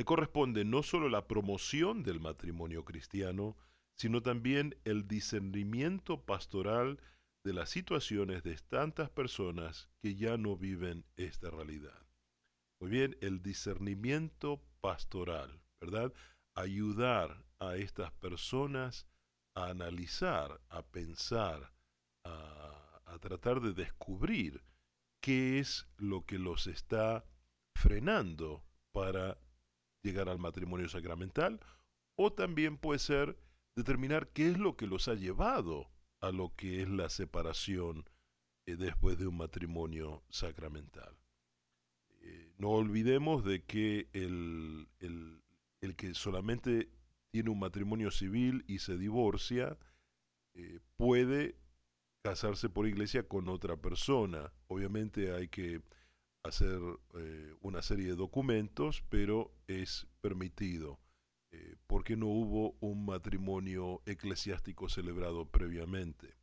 corresponde 0.05 0.65
no 0.65 0.83
solo 0.83 1.09
la 1.09 1.27
promoción 1.27 2.03
del 2.03 2.21
matrimonio 2.21 2.85
cristiano, 2.85 3.57
sino 3.97 4.23
también 4.23 4.77
el 4.85 5.07
discernimiento 5.07 6.25
pastoral 6.25 6.99
de 7.45 7.53
las 7.53 7.71
situaciones 7.71 8.43
de 8.43 8.57
tantas 8.57 9.11
personas 9.11 9.91
que 10.01 10.15
ya 10.15 10.37
no 10.37 10.57
viven 10.57 11.05
esta 11.17 11.51
realidad. 11.51 12.07
Muy 12.81 12.91
bien, 12.91 13.17
el 13.21 13.43
discernimiento 13.43 14.63
pastoral, 14.81 15.61
¿verdad? 15.81 16.13
Ayudar 16.55 17.45
a 17.59 17.77
estas 17.77 18.13
personas 18.13 19.07
a 19.55 19.67
analizar, 19.67 20.61
a 20.69 20.83
pensar, 20.83 21.73
a 22.25 23.19
tratar 23.21 23.61
de 23.61 23.73
descubrir 23.73 24.63
qué 25.21 25.59
es 25.59 25.87
lo 25.99 26.25
que 26.25 26.39
los 26.39 26.67
está 26.67 27.25
frenando 27.77 28.65
para 28.93 29.39
llegar 30.03 30.29
al 30.29 30.39
matrimonio 30.39 30.89
sacramental 30.89 31.61
o 32.17 32.33
también 32.33 32.77
puede 32.77 32.99
ser 32.99 33.37
determinar 33.77 34.29
qué 34.29 34.51
es 34.51 34.59
lo 34.59 34.77
que 34.77 34.87
los 34.87 35.09
ha 35.09 35.15
llevado 35.15 35.91
a 36.21 36.31
lo 36.31 36.55
que 36.57 36.83
es 36.83 36.89
la 36.89 37.09
separación 37.09 38.05
eh, 38.67 38.77
después 38.77 39.19
de 39.19 39.27
un 39.27 39.37
matrimonio 39.37 40.23
sacramental. 40.29 41.17
Eh, 42.21 42.53
no 42.59 42.71
olvidemos 42.71 43.45
de 43.45 43.65
que 43.65 44.09
el, 44.13 44.89
el- 45.01 45.43
que 45.97 46.15
solamente 46.15 46.91
tiene 47.33 47.51
un 47.51 47.59
matrimonio 47.59 48.11
civil 48.13 48.65
y 48.69 48.79
se 48.79 48.97
divorcia, 48.97 49.77
eh, 50.55 50.79
puede 50.97 51.57
casarse 52.23 52.69
por 52.69 52.87
iglesia 52.87 53.27
con 53.29 53.49
otra 53.49 53.77
persona. 53.77 54.53
Obviamente 54.69 55.33
hay 55.35 55.49
que 55.49 55.83
hacer 56.45 56.81
eh, 57.15 57.55
una 57.61 57.83
serie 57.83 58.07
de 58.09 58.17
documentos, 58.17 59.05
pero 59.09 59.53
es 59.67 60.07
permitido, 60.21 60.99
eh, 61.53 61.77
porque 61.87 62.17
no 62.17 62.27
hubo 62.27 62.77
un 62.81 63.05
matrimonio 63.05 64.03
eclesiástico 64.07 64.89
celebrado 64.89 65.47
previamente. 65.47 66.35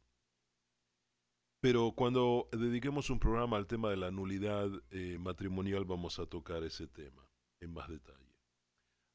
Pero 1.62 1.91
cuando 1.91 2.47
dediquemos 2.54 3.10
un 3.10 3.20
programa 3.20 3.58
al 3.58 3.68
tema 3.68 3.89
de 3.89 3.97
la 3.97 4.12
nulidad 4.12 4.70
eh, 4.91 5.18
matrimonial 5.20 5.84
vamos 5.84 6.18
a 6.20 6.26
tocar 6.26 6.64
ese 6.64 6.88
tema 6.88 7.30
en 7.62 7.74
más 7.74 7.89
detalle. 7.89 8.20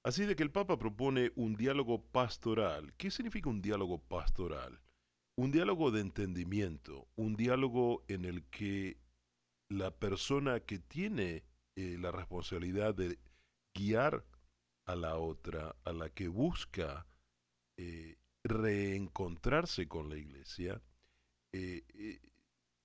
Así 0.04 0.26
de 0.26 0.36
que 0.36 0.42
el 0.42 0.50
Papa 0.50 0.78
propone 0.78 1.32
un 1.34 1.56
diálogo 1.56 2.02
pastoral. 2.02 2.92
¿Qué 2.98 3.10
significa 3.10 3.48
un 3.48 3.62
diálogo 3.62 3.98
pastoral? 3.98 4.82
Un 5.38 5.50
diálogo 5.50 5.90
de 5.90 6.02
entendimiento, 6.02 7.08
un 7.16 7.34
diálogo 7.36 8.04
en 8.08 8.26
el 8.26 8.44
que 8.50 8.98
la 9.74 9.90
persona 9.90 10.60
que 10.60 10.78
tiene 10.78 11.44
eh, 11.76 11.96
la 11.98 12.12
responsabilidad 12.12 12.94
de 12.94 13.18
guiar 13.74 14.24
a 14.86 14.96
la 14.96 15.16
otra, 15.18 15.76
a 15.84 15.92
la 15.92 16.10
que 16.10 16.28
busca 16.28 17.06
eh, 17.76 18.16
reencontrarse 18.44 19.88
con 19.88 20.08
la 20.10 20.16
iglesia, 20.18 20.82
eh, 21.52 21.84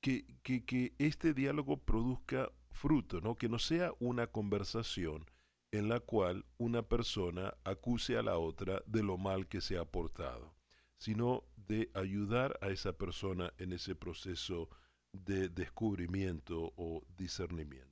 que, 0.02 0.26
que- 0.44 0.66
que 0.66 0.94
este 0.98 1.34
diálogo 1.34 1.78
produzca 1.78 2.52
fruto, 2.72 3.22
¿no? 3.22 3.36
que 3.36 3.50
no 3.50 3.60
sea 3.60 3.92
una 4.00 4.28
conversación 4.28 5.26
en 5.72 5.90
la 5.90 6.00
cual 6.00 6.46
una 6.58 6.82
persona 6.88 7.56
acuse 7.64 8.18
a 8.18 8.24
la 8.24 8.38
otra 8.38 8.82
de 8.88 9.04
lo 9.04 9.18
mal 9.18 9.48
que 9.48 9.62
se 9.62 9.78
ha 9.78 9.86
portado, 9.86 10.56
sino 10.98 11.44
de 11.56 11.92
ayudar 11.94 12.58
a 12.62 12.70
esa 12.70 12.94
persona 12.98 13.54
en 13.58 13.74
ese 13.74 13.96
proceso 13.96 14.70
de 15.14 15.50
descubrimiento 15.50 16.74
o 16.76 17.04
discernimiento. 17.18 17.90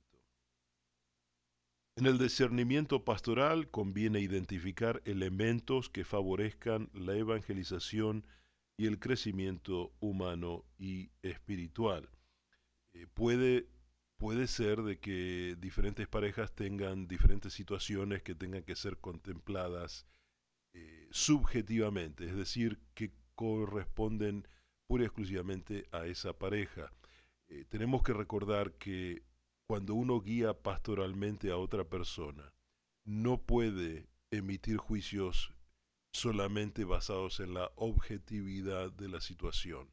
En 1.96 2.06
el 2.06 2.16
discernimiento 2.16 3.04
pastoral 3.04 3.70
conviene 3.70 4.20
identificar 4.20 5.02
elementos 5.04 5.90
que 5.90 6.04
favorezcan 6.04 6.90
la 6.94 7.16
evangelización 7.16 8.24
y 8.76 8.86
el 8.86 9.00
crecimiento 9.00 9.92
humano 9.98 10.64
y 10.78 11.10
espiritual. 11.22 12.08
Eh, 12.92 13.08
puede, 13.12 13.66
puede 14.16 14.46
ser 14.46 14.82
de 14.82 15.00
que 15.00 15.56
diferentes 15.58 16.06
parejas 16.06 16.54
tengan 16.54 17.08
diferentes 17.08 17.52
situaciones 17.52 18.22
que 18.22 18.36
tengan 18.36 18.62
que 18.62 18.76
ser 18.76 18.98
contempladas 18.98 20.06
eh, 20.74 21.08
subjetivamente, 21.10 22.26
es 22.26 22.36
decir, 22.36 22.78
que 22.94 23.12
corresponden 23.34 24.46
pura 24.86 25.02
y 25.02 25.06
exclusivamente 25.06 25.88
a 25.90 26.06
esa 26.06 26.38
pareja. 26.38 26.92
Eh, 27.48 27.64
tenemos 27.68 28.02
que 28.02 28.12
recordar 28.12 28.74
que 28.74 29.22
cuando 29.66 29.94
uno 29.94 30.20
guía 30.20 30.54
pastoralmente 30.54 31.50
a 31.50 31.56
otra 31.56 31.84
persona, 31.84 32.52
no 33.04 33.38
puede 33.38 34.08
emitir 34.30 34.76
juicios 34.76 35.52
solamente 36.12 36.84
basados 36.84 37.40
en 37.40 37.54
la 37.54 37.70
objetividad 37.76 38.92
de 38.92 39.08
la 39.08 39.20
situación. 39.20 39.90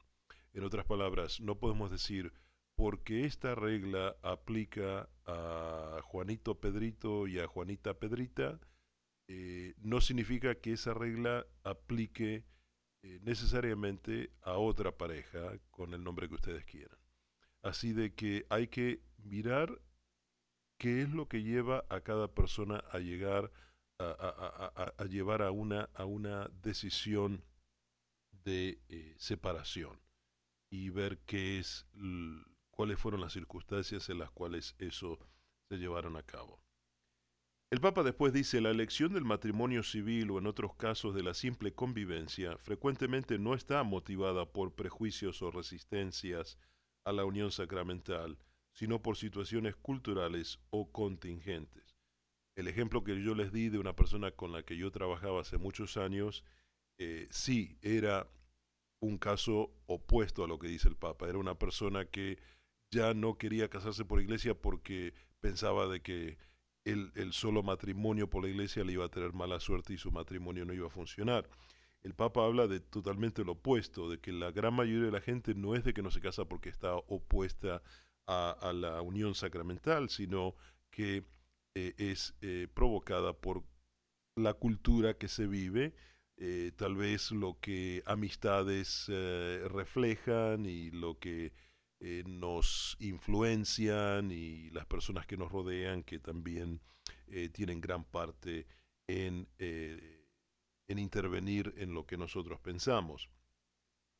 En 0.53 0.63
otras 0.63 0.85
palabras, 0.85 1.39
no 1.41 1.59
podemos 1.59 1.91
decir, 1.91 2.33
porque 2.75 3.25
esta 3.25 3.55
regla 3.55 4.15
aplica 4.21 5.09
a 5.25 5.99
Juanito 6.03 6.59
Pedrito 6.59 7.27
y 7.27 7.39
a 7.39 7.47
Juanita 7.47 7.93
Pedrita, 7.93 8.59
eh, 9.27 9.73
no 9.77 10.01
significa 10.01 10.55
que 10.55 10.73
esa 10.73 10.93
regla 10.93 11.45
aplique 11.63 12.45
eh, 13.03 13.19
necesariamente 13.23 14.31
a 14.41 14.53
otra 14.57 14.97
pareja 14.97 15.57
con 15.71 15.93
el 15.93 16.03
nombre 16.03 16.27
que 16.27 16.35
ustedes 16.35 16.65
quieran. 16.65 17.04
Así 17.65 17.93
de 17.93 18.13
que 18.13 18.45
hay 18.51 18.67
que 18.67 19.01
mirar 19.17 19.81
qué 20.77 21.01
es 21.01 21.09
lo 21.09 21.27
que 21.27 21.41
lleva 21.41 21.83
a 21.89 22.01
cada 22.01 22.27
persona 22.27 22.83
a 22.91 22.99
llegar 22.99 23.51
a, 23.97 25.05
llevar 25.09 25.41
a 25.41 25.49
una, 25.49 25.89
a 25.95 26.05
una 26.05 26.47
decisión 26.61 27.43
de 28.43 28.79
eh, 28.89 29.15
separación 29.17 29.99
y 30.69 30.91
ver 30.91 31.17
qué 31.25 31.57
es, 31.57 31.87
cuáles 32.69 32.99
fueron 32.99 33.21
las 33.21 33.33
circunstancias 33.33 34.09
en 34.09 34.19
las 34.19 34.29
cuales 34.29 34.75
eso 34.77 35.17
se 35.67 35.77
llevaron 35.77 36.17
a 36.17 36.23
cabo. 36.23 36.61
El 37.71 37.81
Papa 37.81 38.03
después 38.03 38.31
dice, 38.31 38.61
la 38.61 38.69
elección 38.69 39.11
del 39.11 39.25
matrimonio 39.25 39.81
civil 39.81 40.29
o 40.29 40.37
en 40.37 40.45
otros 40.45 40.75
casos 40.75 41.15
de 41.15 41.23
la 41.23 41.33
simple 41.33 41.73
convivencia 41.73 42.59
frecuentemente 42.59 43.39
no 43.39 43.55
está 43.55 43.81
motivada 43.81 44.45
por 44.45 44.75
prejuicios 44.75 45.41
o 45.41 45.49
resistencias 45.49 46.59
a 47.05 47.13
la 47.13 47.23
unión 47.23 47.51
sacramental, 47.51 48.37
sino 48.73 49.01
por 49.01 49.15
situaciones 49.15 49.75
culturales 49.75 50.59
o 50.71 50.91
contingentes. 50.91 51.95
El 52.55 52.67
ejemplo 52.67 53.03
que 53.03 53.21
yo 53.21 53.35
les 53.35 53.53
di 53.53 53.69
de 53.69 53.79
una 53.79 53.95
persona 53.95 54.31
con 54.31 54.51
la 54.51 54.63
que 54.63 54.77
yo 54.77 54.91
trabajaba 54.91 55.41
hace 55.41 55.57
muchos 55.57 55.97
años, 55.97 56.43
eh, 56.97 57.27
sí, 57.29 57.77
era 57.81 58.27
un 59.01 59.17
caso 59.17 59.71
opuesto 59.85 60.43
a 60.43 60.47
lo 60.47 60.57
que 60.57 60.67
dice 60.67 60.89
el 60.89 60.95
Papa. 60.95 61.27
Era 61.29 61.37
una 61.37 61.59
persona 61.59 62.05
que 62.05 62.39
ya 62.91 63.13
no 63.13 63.37
quería 63.37 63.69
casarse 63.69 64.05
por 64.05 64.21
iglesia 64.21 64.55
porque 64.55 65.13
pensaba 65.41 65.87
de 65.87 66.01
que 66.01 66.37
el, 66.85 67.11
el 67.15 67.33
solo 67.33 67.61
matrimonio 67.61 68.29
por 68.29 68.43
la 68.43 68.49
iglesia 68.49 68.83
le 68.83 68.93
iba 68.93 69.05
a 69.05 69.09
tener 69.09 69.33
mala 69.33 69.59
suerte 69.59 69.93
y 69.93 69.97
su 69.97 70.11
matrimonio 70.11 70.65
no 70.65 70.73
iba 70.73 70.87
a 70.87 70.91
funcionar. 70.91 71.49
El 72.05 72.13
Papa 72.13 72.45
habla 72.45 72.67
de 72.67 72.79
totalmente 72.79 73.43
lo 73.43 73.53
opuesto, 73.53 74.07
de 74.07 74.19
que 74.19 74.31
la 74.31 74.51
gran 74.51 74.75
mayoría 74.75 75.05
de 75.07 75.11
la 75.11 75.21
gente 75.21 75.55
no 75.55 75.73
es 75.73 75.83
de 75.83 75.91
que 75.91 76.03
no 76.03 76.11
se 76.11 76.21
casa 76.21 76.45
porque 76.45 76.69
está 76.69 76.95
opuesta 76.95 77.81
a, 78.27 78.71
la 78.75 79.01
unión 79.01 79.33
sacramental, 79.33 80.09
sino 80.09 80.53
que 80.91 81.25
eh, 81.73 81.95
es 81.97 82.35
eh, 82.41 82.67
provocada 82.71 83.33
por 83.33 83.63
la 84.35 84.53
cultura 84.53 85.17
que 85.17 85.27
se 85.27 85.47
vive, 85.47 85.95
eh, 86.37 86.73
tal 86.75 86.95
vez 86.95 87.31
lo 87.31 87.59
que 87.59 88.03
amistades 88.05 89.07
reflejan 89.07 90.67
y 90.67 90.91
lo 90.91 91.17
que 91.17 91.53
nos 92.27 92.97
influencian 92.99 94.29
y 94.29 94.69
las 94.69 94.85
personas 94.85 95.25
que 95.25 95.37
nos 95.37 95.51
rodean 95.51 96.03
que 96.03 96.19
también 96.19 96.81
tienen 97.51 97.81
gran 97.81 98.03
parte 98.03 98.67
en, 99.07 99.47
en 100.87 100.99
intervenir 100.99 101.73
en 101.77 101.93
lo 101.93 102.05
que 102.05 102.17
nosotros 102.17 102.59
pensamos. 102.59 103.29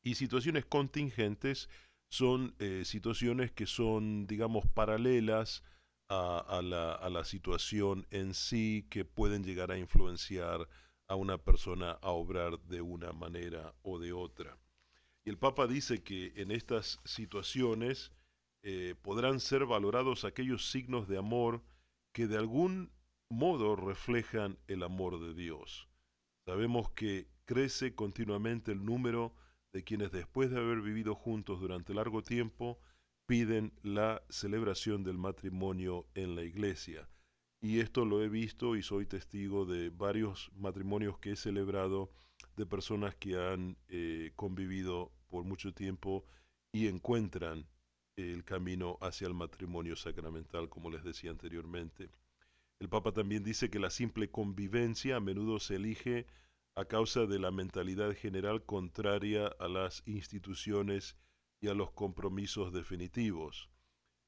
Y 0.03 0.15
situaciones 0.15 0.65
contingentes 0.65 1.69
son 2.09 2.55
eh, 2.59 2.83
situaciones 2.85 3.51
que 3.51 3.65
son, 3.65 4.27
digamos, 4.27 4.65
paralelas 4.67 5.63
a, 6.07 6.61
la, 6.63 6.93
a 6.93 7.09
la 7.09 7.25
situación 7.25 8.05
en 8.11 8.35
sí 8.35 8.85
que 8.91 9.05
pueden 9.05 9.43
llegar 9.43 9.71
a 9.71 9.77
influenciar 9.77 10.69
a 11.07 11.15
una 11.15 11.37
persona 11.37 11.91
a 12.01 12.11
obrar 12.11 12.59
de 12.61 12.81
una 12.81 13.11
manera 13.11 13.73
o 13.81 13.99
de 13.99 14.13
otra. 14.13 14.57
Y 15.23 15.31
el 15.31 15.37
Papa 15.37 15.65
dice 15.65 16.03
que 16.03 16.33
en 16.35 16.51
estas 16.51 16.99
situaciones 17.03 18.11
eh, 18.61 18.95
podrán 19.01 19.39
ser 19.39 19.65
valorados 19.65 20.23
aquellos 20.23 20.69
signos 20.69 21.07
de 21.07 21.17
amor 21.17 21.63
que 22.13 22.27
de 22.27 22.37
algún 22.37 22.91
modo 23.29 23.75
reflejan 23.75 24.57
el 24.67 24.83
amor 24.83 25.19
de 25.19 25.33
Dios. 25.33 25.87
Sabemos 26.45 26.91
que 26.91 27.27
crece 27.45 27.95
continuamente 27.95 28.71
el 28.71 28.85
número 28.85 29.33
de 29.73 29.83
quienes 29.83 30.11
después 30.11 30.51
de 30.51 30.59
haber 30.59 30.81
vivido 30.81 31.15
juntos 31.15 31.59
durante 31.59 31.93
largo 31.93 32.21
tiempo 32.21 32.79
piden 33.27 33.73
la 33.81 34.21
celebración 34.29 35.03
del 35.03 35.17
matrimonio 35.17 36.05
en 36.13 36.35
la 36.35 36.43
iglesia. 36.43 37.09
Y 37.61 37.79
esto 37.79 38.05
lo 38.05 38.21
he 38.21 38.29
visto 38.29 38.75
y 38.75 38.83
soy 38.83 39.07
testigo 39.07 39.65
de 39.65 39.89
varios 39.89 40.51
matrimonios 40.55 41.17
que 41.17 41.31
he 41.31 41.35
celebrado 41.35 42.11
de 42.55 42.67
personas 42.67 43.15
que 43.15 43.37
han 43.37 43.77
eh, 43.87 44.31
convivido 44.35 45.11
por 45.27 45.43
mucho 45.45 45.73
tiempo 45.73 46.25
y 46.71 46.87
encuentran 46.87 47.67
el 48.15 48.43
camino 48.43 48.97
hacia 49.01 49.27
el 49.27 49.33
matrimonio 49.33 49.95
sacramental, 49.95 50.69
como 50.69 50.91
les 50.91 51.03
decía 51.03 51.31
anteriormente. 51.31 52.11
El 52.79 52.89
Papa 52.89 53.13
también 53.13 53.43
dice 53.43 53.69
que 53.69 53.79
la 53.79 53.89
simple 53.89 54.29
convivencia 54.29 55.15
a 55.15 55.21
menudo 55.21 55.59
se 55.59 55.75
elige 55.75 56.27
a 56.75 56.85
causa 56.85 57.25
de 57.25 57.39
la 57.39 57.51
mentalidad 57.51 58.13
general 58.13 58.65
contraria 58.65 59.47
a 59.47 59.69
las 59.69 60.03
instituciones 60.05 61.15
y 61.61 61.69
a 61.69 61.73
los 61.73 61.91
compromisos 61.91 62.73
definitivos, 62.73 63.69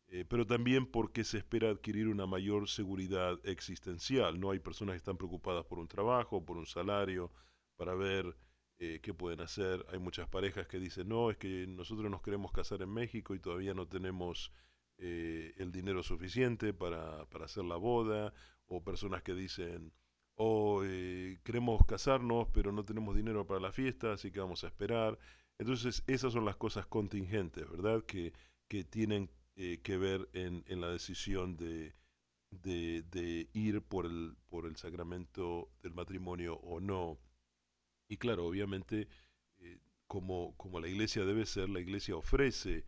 eh, 0.08 0.24
pero 0.24 0.48
también 0.48 0.86
porque 0.86 1.26
se 1.26 1.40
espera 1.40 1.70
adquirir 1.70 2.08
una 2.08 2.26
mayor 2.26 2.70
seguridad 2.70 3.38
existencial. 3.44 4.40
No 4.40 4.52
hay 4.52 4.60
personas 4.60 4.94
que 4.94 5.00
están 5.00 5.18
preocupadas 5.18 5.66
por 5.66 5.80
un 5.80 5.90
trabajo, 5.90 6.46
por 6.46 6.58
un 6.58 6.66
salario, 6.66 7.32
para 7.76 7.96
ver 7.96 8.38
eh, 8.80 9.02
qué 9.04 9.14
pueden 9.14 9.42
hacer. 9.42 9.86
Hay 9.90 10.00
muchas 10.00 10.30
parejas 10.30 10.68
que 10.68 10.80
dicen, 10.80 11.10
no, 11.10 11.30
es 11.32 11.38
que 11.38 11.68
nosotros 11.68 12.10
nos 12.10 12.22
queremos 12.22 12.54
casar 12.54 12.82
en 12.82 12.94
México 12.94 13.36
y 13.36 13.40
todavía 13.40 13.74
no 13.74 13.88
tenemos 13.90 14.54
eh, 15.00 15.54
el 15.58 15.72
dinero 15.72 16.02
suficiente 16.02 16.74
para, 16.74 17.26
para 17.30 17.46
hacer 17.46 17.64
la 17.64 17.76
boda, 17.76 18.34
o 18.66 18.84
personas 18.84 19.22
que 19.22 19.36
dicen, 19.36 19.94
o 20.36 20.82
eh, 20.84 21.40
queremos 21.44 21.86
casarnos 21.86 22.48
pero 22.54 22.72
no 22.72 22.84
tenemos 22.84 23.16
dinero 23.16 23.46
para 23.46 23.60
la 23.60 23.72
fiesta, 23.72 24.14
así 24.14 24.32
que 24.32 24.40
vamos 24.40 24.64
a 24.64 24.68
esperar. 24.68 25.20
Entonces 25.60 26.04
esas 26.08 26.34
son 26.34 26.46
las 26.46 26.56
cosas 26.56 26.88
contingentes, 26.88 27.70
¿verdad? 27.70 28.06
Que, 28.06 28.34
que 28.68 28.84
tienen 28.84 29.30
eh, 29.56 29.82
que 29.84 29.98
ver 29.98 30.30
en, 30.34 30.64
la 30.82 30.90
decisión 30.90 31.58
de, 31.58 31.94
de, 32.50 33.50
ir 33.54 33.82
por 33.84 34.06
el, 34.08 34.36
por 34.50 34.66
el 34.66 34.78
sacramento 34.78 35.72
del 35.84 35.94
matrimonio 35.94 36.56
o 36.56 36.80
no. 36.80 37.20
Y 38.10 38.18
claro, 38.18 38.48
obviamente, 38.48 39.08
como, 40.08 40.56
como 40.58 40.80
la 40.80 40.88
iglesia 40.88 41.26
debe 41.26 41.46
ser, 41.46 41.70
la 41.70 41.82
iglesia 41.82 42.16
ofrece 42.16 42.86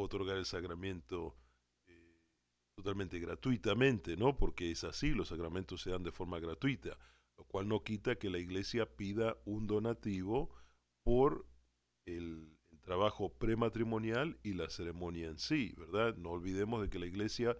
otorgar 0.00 0.36
el 0.36 0.46
sacramento 0.46 1.36
eh, 1.86 2.18
totalmente 2.74 3.18
gratuitamente, 3.18 4.16
¿no? 4.16 4.36
Porque 4.36 4.70
es 4.70 4.84
así, 4.84 5.10
los 5.10 5.28
sacramentos 5.28 5.82
se 5.82 5.90
dan 5.90 6.02
de 6.02 6.12
forma 6.12 6.40
gratuita, 6.40 6.98
lo 7.36 7.44
cual 7.44 7.68
no 7.68 7.82
quita 7.82 8.16
que 8.16 8.30
la 8.30 8.38
iglesia 8.38 8.86
pida 8.96 9.36
un 9.44 9.66
donativo 9.66 10.54
por 11.04 11.46
el, 12.06 12.56
el 12.70 12.80
trabajo 12.80 13.32
prematrimonial 13.34 14.38
y 14.42 14.54
la 14.54 14.70
ceremonia 14.70 15.28
en 15.28 15.38
sí, 15.38 15.74
¿verdad? 15.76 16.16
No 16.16 16.30
olvidemos 16.30 16.82
de 16.82 16.90
que 16.90 16.98
la 16.98 17.06
iglesia 17.06 17.56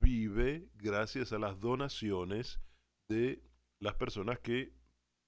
vive 0.00 0.68
gracias 0.74 1.32
a 1.32 1.38
las 1.38 1.58
donaciones 1.60 2.60
de 3.08 3.42
las 3.80 3.94
personas 3.94 4.38
que 4.40 4.74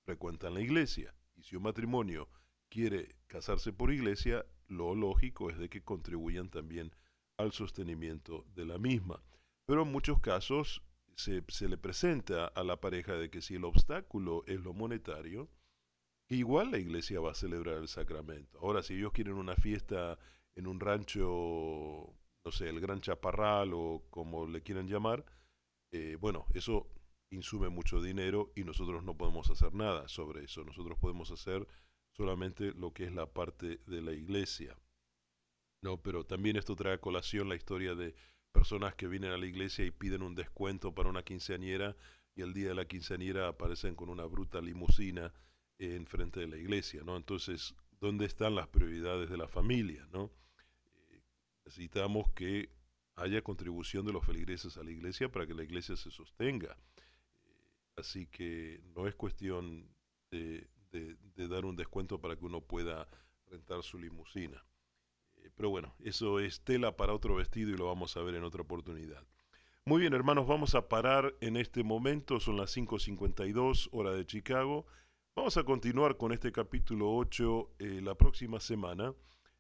frecuentan 0.05 0.55
la 0.55 0.61
iglesia. 0.61 1.15
Y 1.37 1.43
si 1.45 1.57
un 1.57 1.63
matrimonio 1.63 2.29
quiere 2.69 3.17
casarse 3.27 3.73
por 3.73 3.93
iglesia, 3.93 4.45
lo 4.69 4.95
lógico 4.95 5.51
es 5.51 5.59
de 5.59 5.69
que 5.69 5.83
contribuyan 5.83 6.51
también 6.51 6.93
al 7.37 7.53
sostenimiento 7.53 8.45
de 8.55 8.67
la 8.67 8.79
misma. 8.79 9.23
Pero 9.67 9.83
en 9.83 9.93
muchos 9.93 10.21
casos 10.21 10.83
se, 11.17 11.43
se, 11.49 11.69
le 11.69 11.77
presenta 11.77 12.47
a 12.47 12.63
la 12.65 12.81
pareja 12.81 13.15
de 13.15 13.31
que 13.31 13.43
si 13.43 13.57
el 13.57 13.65
obstáculo 13.65 14.45
es 14.47 14.61
lo 14.61 14.73
monetario, 14.73 15.49
igual 16.29 16.71
la 16.71 16.79
iglesia 16.79 17.21
va 17.21 17.33
a 17.33 17.35
celebrar 17.35 17.79
el 17.79 17.89
sacramento. 17.89 18.59
Ahora, 18.61 18.83
si 18.83 18.95
ellos 18.95 19.13
quieren 19.13 19.35
una 19.35 19.57
fiesta 19.57 20.19
en 20.55 20.67
un 20.67 20.81
rancho 20.81 22.15
no 22.49 22.53
sé, 22.53 22.71
el 22.71 22.81
Gran 22.81 23.03
Chaparral 23.03 23.75
o 23.75 24.05
como 24.09 24.47
le 24.47 24.63
quieran 24.63 24.89
llamar, 24.89 25.23
eh, 25.93 26.17
bueno, 26.19 26.47
eso 26.55 26.91
insume 27.31 27.69
mucho 27.69 28.01
dinero 28.01 28.53
y 28.57 28.65
nosotros 28.65 29.05
no 29.05 29.19
podemos 29.19 29.51
hacer 29.51 29.75
nada 29.75 30.09
sobre 30.09 30.45
eso. 30.45 30.65
Nosotros 30.65 30.99
podemos 30.99 31.31
hacer 31.31 31.67
solamente 32.19 32.73
lo 32.75 32.93
que 32.93 33.05
es 33.05 33.13
la 33.15 33.27
parte 33.27 33.81
de 33.87 34.03
la 34.03 34.13
iglesia. 34.13 34.77
No, 35.81 36.03
pero 36.03 36.27
también 36.27 36.57
esto 36.57 36.75
trae 36.75 36.95
a 36.95 37.01
colación 37.01 37.49
la 37.49 37.55
historia 37.55 37.95
de 37.95 38.15
personas 38.51 38.97
que 38.97 39.07
vienen 39.07 39.31
a 39.31 39.39
la 39.39 39.47
iglesia 39.47 39.85
y 39.85 39.93
piden 39.93 40.23
un 40.23 40.35
descuento 40.35 40.93
para 40.93 41.09
una 41.09 41.23
quinceañera 41.23 41.97
y 42.35 42.43
el 42.43 42.53
día 42.53 42.71
de 42.71 42.75
la 42.75 42.87
quinceañera 42.87 43.47
aparecen 43.47 43.95
con 43.95 44.09
una 44.09 44.25
bruta 44.25 44.61
limusina 44.61 45.33
en 45.79 46.07
frente 46.07 46.41
de 46.41 46.49
la 46.49 46.57
iglesia, 46.57 47.03
¿no? 47.05 47.17
Entonces, 47.17 47.77
¿dónde 48.01 48.27
están 48.27 48.57
las 48.57 48.67
prioridades 48.67 49.31
de 49.31 49.37
la 49.37 49.47
familia, 49.47 50.07
no? 50.13 50.33
necesitamos 51.65 52.31
que 52.33 52.71
haya 53.15 53.43
contribución 53.43 54.07
de 54.07 54.13
los 54.13 54.25
feligreses 54.25 54.77
a 54.79 54.83
la 54.83 54.91
iglesia 54.91 55.31
para 55.31 55.47
que 55.47 55.55
la 55.55 55.63
iglesia 55.63 55.97
se 55.97 56.11
sostenga. 56.11 56.77
Así 57.97 58.27
que 58.27 58.81
no 58.97 59.07
es 59.07 59.15
cuestión 59.15 59.87
de, 60.31 60.67
de, 60.91 61.49
dar 61.49 61.65
un 61.65 61.77
descuento 61.77 62.21
para 62.21 62.37
que 62.37 62.45
uno 62.45 62.61
pueda 62.61 63.09
rentar 63.47 63.83
su 63.83 63.99
limusina. 63.99 64.65
Eh, 65.37 65.51
pero 65.55 65.71
bueno, 65.71 65.95
eso 66.01 66.41
es 66.41 66.61
tela 66.63 66.97
para 66.97 67.15
otro 67.15 67.35
vestido 67.35 67.71
y 67.71 67.77
lo 67.77 67.87
vamos 67.87 68.17
a 68.17 68.23
ver 68.23 68.35
en 68.35 68.45
otra 68.45 68.63
oportunidad. 68.63 69.25
Muy 69.85 70.03
bien, 70.03 70.13
hermanos, 70.13 70.47
vamos 70.47 70.75
a 70.75 70.89
parar 70.89 71.35
en 71.41 71.57
este 71.57 71.83
momento, 71.83 72.41
son 72.41 72.59
las 72.59 72.77
5.52 72.77 73.89
hora 73.93 74.13
de 74.13 74.27
Chicago. 74.27 74.87
Vamos 75.35 75.57
a 75.57 75.65
continuar 75.65 76.17
con 76.17 76.33
este 76.33 76.53
capítulo 76.53 77.15
8 77.15 77.71
eh, 77.79 78.01
la 78.03 78.15
próxima 78.15 78.61
semana. 78.61 79.15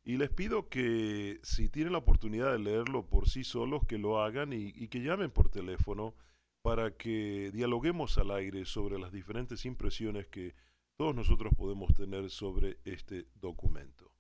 Y 0.09 0.16
les 0.16 0.31
pido 0.31 0.68
que 0.68 1.39
si 1.43 1.68
tienen 1.68 1.93
la 1.93 1.99
oportunidad 1.99 2.53
de 2.53 2.59
leerlo 2.59 3.07
por 3.07 3.29
sí 3.29 3.45
solos, 3.45 3.85
que 3.87 3.99
lo 3.99 4.20
hagan 4.22 4.53
y, 4.53 4.89
que 4.89 5.01
llamen 5.01 5.31
por 5.31 5.51
teléfono 5.51 6.14
para 6.62 6.97
que 6.97 7.51
dialoguemos 7.53 8.16
al 8.18 8.31
aire 8.31 8.64
sobre 8.64 8.99
las 8.99 9.12
diferentes 9.12 9.66
impresiones 9.66 10.26
que 10.26 10.55
todos 10.99 11.14
nosotros 11.14 11.55
podemos 11.57 11.94
tener 11.94 12.28
sobre 12.28 12.80
este 12.84 13.28
documento. 13.36 14.11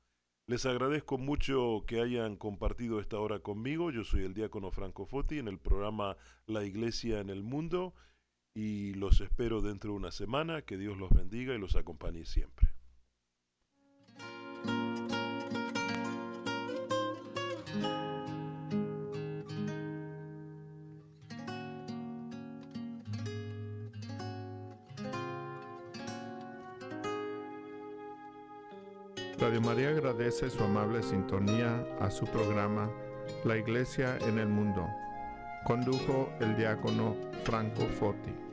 Les 0.46 0.64
agradezco 0.64 1.18
mucho 1.18 1.82
que 1.88 2.00
hayan 2.00 2.36
compartido 2.36 3.00
esta 3.00 3.18
hora 3.18 3.40
conmigo. 3.40 3.90
Yo 3.90 4.04
soy 4.04 4.22
el 4.22 4.32
diácono 4.32 4.70
Franco 4.70 5.04
Foti 5.04 5.40
en 5.40 5.48
el 5.48 5.58
programa 5.58 6.16
La 6.46 6.64
Iglesia 6.64 7.18
en 7.18 7.30
el 7.30 7.42
Mundo 7.42 7.94
y 8.54 8.94
los 8.94 9.20
espero 9.20 9.60
dentro 9.60 9.90
de 9.90 9.96
una 9.96 10.12
semana. 10.12 10.62
Que 10.62 10.78
Dios 10.78 10.96
los 10.96 11.10
bendiga 11.10 11.52
y 11.52 11.58
los 11.58 11.74
acompañe 11.74 12.24
siempre. 12.24 12.68
María 29.60 29.88
agradece 29.88 30.50
su 30.50 30.62
amable 30.62 31.02
sintonía 31.02 31.84
a 32.00 32.10
su 32.10 32.26
programa 32.26 32.90
La 33.44 33.56
Iglesia 33.56 34.18
en 34.20 34.38
el 34.38 34.48
Mundo. 34.48 34.86
Condujo 35.64 36.30
el 36.40 36.56
diácono 36.56 37.16
Franco 37.44 37.82
Foti. 37.98 38.47